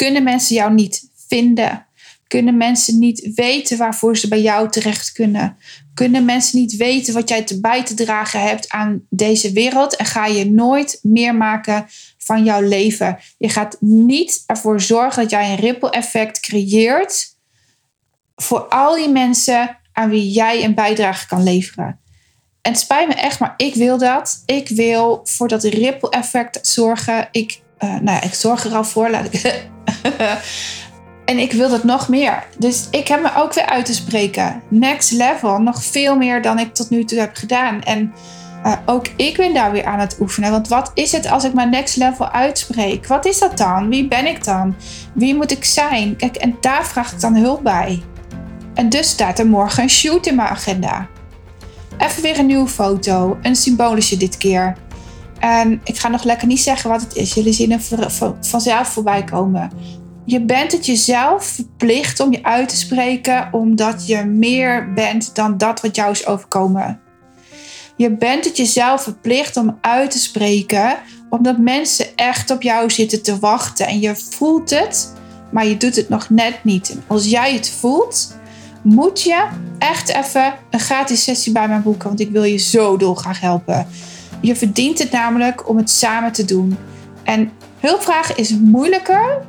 kunnen 0.00 0.22
mensen 0.22 0.54
jou 0.56 0.74
niet 0.74 1.08
vinden. 1.28 1.86
Kunnen 2.26 2.56
mensen 2.56 2.98
niet 2.98 3.30
weten 3.34 3.78
waarvoor 3.78 4.16
ze 4.16 4.28
bij 4.28 4.40
jou 4.40 4.70
terecht 4.70 5.12
kunnen. 5.12 5.56
Kunnen 5.94 6.24
mensen 6.24 6.58
niet 6.58 6.76
weten 6.76 7.14
wat 7.14 7.28
jij 7.28 7.42
te 7.42 7.60
bij 7.60 7.84
te 7.84 7.94
dragen 7.94 8.42
hebt 8.42 8.68
aan 8.68 9.06
deze 9.10 9.52
wereld. 9.52 9.96
En 9.96 10.04
ga 10.04 10.26
je 10.26 10.50
nooit 10.50 10.98
meer 11.02 11.34
maken 11.34 11.86
van 12.18 12.44
jouw 12.44 12.60
leven. 12.60 13.18
Je 13.38 13.48
gaat 13.48 13.76
niet 13.80 14.42
ervoor 14.46 14.80
zorgen 14.80 15.22
dat 15.22 15.30
jij 15.30 15.50
een 15.50 15.60
ripple 15.60 15.90
effect 15.90 16.40
creëert 16.40 17.36
voor 18.36 18.60
al 18.60 18.94
die 18.94 19.08
mensen 19.08 19.78
aan 19.92 20.10
wie 20.10 20.30
jij 20.30 20.64
een 20.64 20.74
bijdrage 20.74 21.26
kan 21.26 21.42
leveren. 21.42 22.00
En 22.62 22.72
het 22.72 22.80
spijt 22.80 23.08
me 23.08 23.14
echt, 23.14 23.38
maar 23.38 23.54
ik 23.56 23.74
wil 23.74 23.98
dat. 23.98 24.42
Ik 24.46 24.68
wil 24.68 25.20
voor 25.24 25.48
dat 25.48 25.64
ripple 25.64 26.10
effect 26.10 26.66
zorgen. 26.66 27.28
Ik 27.30 27.60
Uh, 27.80 27.90
nou 27.90 28.04
ja, 28.04 28.22
ik 28.22 28.34
zorg 28.34 28.64
er 28.64 28.74
al 28.74 28.84
voor. 28.84 29.10
En 31.30 31.38
ik 31.38 31.52
wil 31.52 31.68
dat 31.68 31.84
nog 31.84 32.08
meer. 32.08 32.46
Dus 32.58 32.88
ik 32.90 33.08
heb 33.08 33.22
me 33.22 33.30
ook 33.36 33.54
weer 33.54 33.66
uit 33.66 33.84
te 33.84 33.94
spreken. 33.94 34.62
Next 34.68 35.10
level. 35.10 35.58
Nog 35.58 35.84
veel 35.84 36.16
meer 36.16 36.42
dan 36.42 36.58
ik 36.58 36.74
tot 36.74 36.90
nu 36.90 37.04
toe 37.04 37.18
heb 37.18 37.36
gedaan. 37.36 37.82
En 37.82 38.12
uh, 38.66 38.72
ook 38.86 39.06
ik 39.16 39.36
ben 39.36 39.54
daar 39.54 39.72
weer 39.72 39.84
aan 39.84 39.98
het 39.98 40.16
oefenen. 40.20 40.50
Want 40.50 40.68
wat 40.68 40.90
is 40.94 41.12
het 41.12 41.30
als 41.30 41.44
ik 41.44 41.54
mijn 41.54 41.70
next 41.70 41.96
level 41.96 42.30
uitspreek? 42.30 43.06
Wat 43.06 43.26
is 43.26 43.38
dat 43.38 43.58
dan? 43.58 43.88
Wie 43.88 44.08
ben 44.08 44.26
ik 44.26 44.44
dan? 44.44 44.74
Wie 45.14 45.34
moet 45.34 45.50
ik 45.50 45.64
zijn? 45.64 46.16
Kijk, 46.16 46.36
en 46.36 46.56
daar 46.60 46.86
vraag 46.86 47.12
ik 47.12 47.20
dan 47.20 47.36
hulp 47.36 47.62
bij. 47.62 48.02
En 48.74 48.88
dus 48.88 49.08
staat 49.08 49.38
er 49.38 49.46
morgen 49.46 49.82
een 49.82 49.90
shoot 49.90 50.26
in 50.26 50.34
mijn 50.34 50.48
agenda. 50.48 51.06
Even 51.98 52.22
weer 52.22 52.38
een 52.38 52.46
nieuwe 52.46 52.68
foto. 52.68 53.38
Een 53.42 53.56
symbolische 53.56 54.16
dit 54.16 54.36
keer. 54.36 54.76
En 55.40 55.80
ik 55.84 55.98
ga 55.98 56.08
nog 56.08 56.24
lekker 56.24 56.46
niet 56.46 56.60
zeggen 56.60 56.90
wat 56.90 57.00
het 57.00 57.16
is. 57.16 57.34
Jullie 57.34 57.52
zien 57.52 57.72
er 57.72 57.80
vanzelf 58.40 58.88
voorbij 58.88 59.24
komen. 59.24 59.70
Je 60.24 60.40
bent 60.40 60.72
het 60.72 60.86
jezelf 60.86 61.44
verplicht 61.44 62.20
om 62.20 62.32
je 62.32 62.44
uit 62.44 62.68
te 62.68 62.76
spreken, 62.76 63.48
omdat 63.52 64.06
je 64.06 64.24
meer 64.24 64.92
bent 64.92 65.34
dan 65.34 65.58
dat 65.58 65.80
wat 65.80 65.96
jou 65.96 66.10
is 66.10 66.26
overkomen. 66.26 67.00
Je 67.96 68.16
bent 68.16 68.44
het 68.44 68.56
jezelf 68.56 69.02
verplicht 69.02 69.56
om 69.56 69.78
uit 69.80 70.10
te 70.10 70.18
spreken, 70.18 70.96
omdat 71.30 71.58
mensen 71.58 72.06
echt 72.16 72.50
op 72.50 72.62
jou 72.62 72.90
zitten 72.90 73.22
te 73.22 73.38
wachten. 73.38 73.86
En 73.86 74.00
je 74.00 74.16
voelt 74.16 74.70
het, 74.70 75.12
maar 75.52 75.66
je 75.66 75.76
doet 75.76 75.96
het 75.96 76.08
nog 76.08 76.30
net 76.30 76.64
niet. 76.64 76.96
als 77.06 77.26
jij 77.26 77.54
het 77.54 77.70
voelt, 77.70 78.36
moet 78.82 79.22
je 79.22 79.46
echt 79.78 80.08
even 80.08 80.54
een 80.70 80.80
gratis 80.80 81.22
sessie 81.22 81.52
bij 81.52 81.68
mij 81.68 81.80
boeken, 81.80 82.08
want 82.08 82.20
ik 82.20 82.30
wil 82.30 82.44
je 82.44 82.56
zo 82.56 82.96
dolgraag 82.96 83.40
helpen. 83.40 83.86
Je 84.40 84.56
verdient 84.56 84.98
het 84.98 85.10
namelijk 85.10 85.68
om 85.68 85.76
het 85.76 85.90
samen 85.90 86.32
te 86.32 86.44
doen. 86.44 86.78
En 87.24 87.52
hulpvragen 87.80 88.36
is 88.36 88.50
moeilijker 88.58 89.42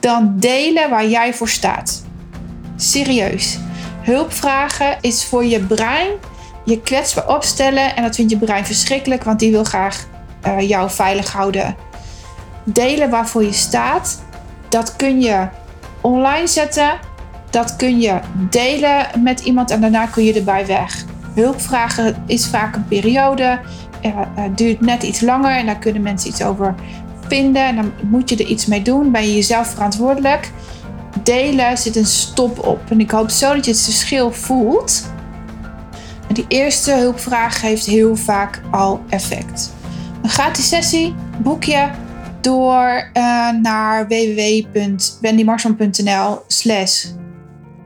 dan 0.00 0.34
delen 0.36 0.90
waar 0.90 1.08
jij 1.08 1.34
voor 1.34 1.48
staat. 1.48 2.04
Serieus. 2.76 3.58
Hulpvragen 4.00 4.98
is 5.00 5.24
voor 5.24 5.44
je 5.44 5.60
brein 5.60 6.10
je 6.64 6.80
kwetsbaar 6.80 7.28
opstellen 7.28 7.96
en 7.96 8.02
dat 8.02 8.14
vindt 8.14 8.30
je 8.30 8.38
brein 8.38 8.66
verschrikkelijk, 8.66 9.24
want 9.24 9.38
die 9.38 9.50
wil 9.50 9.64
graag 9.64 10.06
uh, 10.46 10.68
jou 10.68 10.90
veilig 10.90 11.32
houden. 11.32 11.76
Delen 12.64 13.10
waarvoor 13.10 13.44
je 13.44 13.52
staat, 13.52 14.22
dat 14.68 14.96
kun 14.96 15.20
je 15.20 15.48
online 16.00 16.46
zetten, 16.46 16.98
dat 17.50 17.76
kun 17.76 18.00
je 18.00 18.20
delen 18.34 19.06
met 19.22 19.40
iemand 19.40 19.70
en 19.70 19.80
daarna 19.80 20.06
kun 20.06 20.24
je 20.24 20.32
erbij 20.32 20.66
weg. 20.66 21.04
Hulpvragen 21.34 22.22
is 22.26 22.46
vaak 22.46 22.74
een 22.74 22.88
periode, 22.88 23.60
duurt 24.54 24.80
net 24.80 25.02
iets 25.02 25.20
langer 25.20 25.56
en 25.56 25.66
daar 25.66 25.78
kunnen 25.78 26.02
mensen 26.02 26.28
iets 26.28 26.42
over 26.42 26.74
vinden 27.28 27.64
en 27.64 27.76
dan 27.76 27.92
moet 28.02 28.28
je 28.28 28.36
er 28.36 28.46
iets 28.46 28.66
mee 28.66 28.82
doen. 28.82 29.10
Ben 29.10 29.22
je 29.22 29.34
jezelf 29.34 29.68
verantwoordelijk? 29.68 30.50
Delen 31.22 31.78
zit 31.78 31.96
een 31.96 32.06
stop 32.06 32.66
op 32.66 32.80
en 32.90 33.00
ik 33.00 33.10
hoop 33.10 33.30
zo 33.30 33.54
dat 33.54 33.64
je 33.64 33.70
het 33.70 33.82
verschil 33.82 34.32
voelt 34.32 35.10
die 36.34 36.44
eerste 36.48 36.92
hulpvraag 36.92 37.60
heeft 37.60 37.86
heel 37.86 38.16
vaak 38.16 38.60
al 38.70 39.00
effect. 39.08 39.72
Een 40.22 40.28
gratis 40.28 40.68
sessie 40.68 41.14
boek 41.42 41.64
je 41.64 41.88
door 42.40 43.10
uh, 43.14 43.50
naar 43.50 44.08
www.wendymarsman.nl 44.08 46.38
slash 46.46 47.06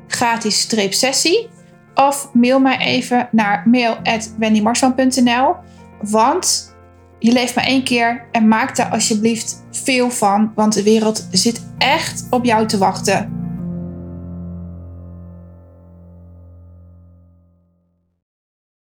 gratis 0.06 0.68
sessie 0.88 1.48
of 1.94 2.30
mail 2.32 2.60
mij 2.60 2.78
even 2.78 3.28
naar 3.32 3.68
mail@wendymarsman.nl 3.68 5.54
want 6.00 6.74
je 7.18 7.32
leeft 7.32 7.54
maar 7.54 7.64
één 7.64 7.84
keer 7.84 8.28
en 8.32 8.48
maak 8.48 8.76
daar 8.76 8.90
alsjeblieft 8.90 9.64
veel 9.70 10.10
van, 10.10 10.52
want 10.54 10.74
de 10.74 10.82
wereld 10.82 11.28
zit 11.30 11.66
echt 11.78 12.26
op 12.30 12.44
jou 12.44 12.66
te 12.66 12.78
wachten. 12.78 13.45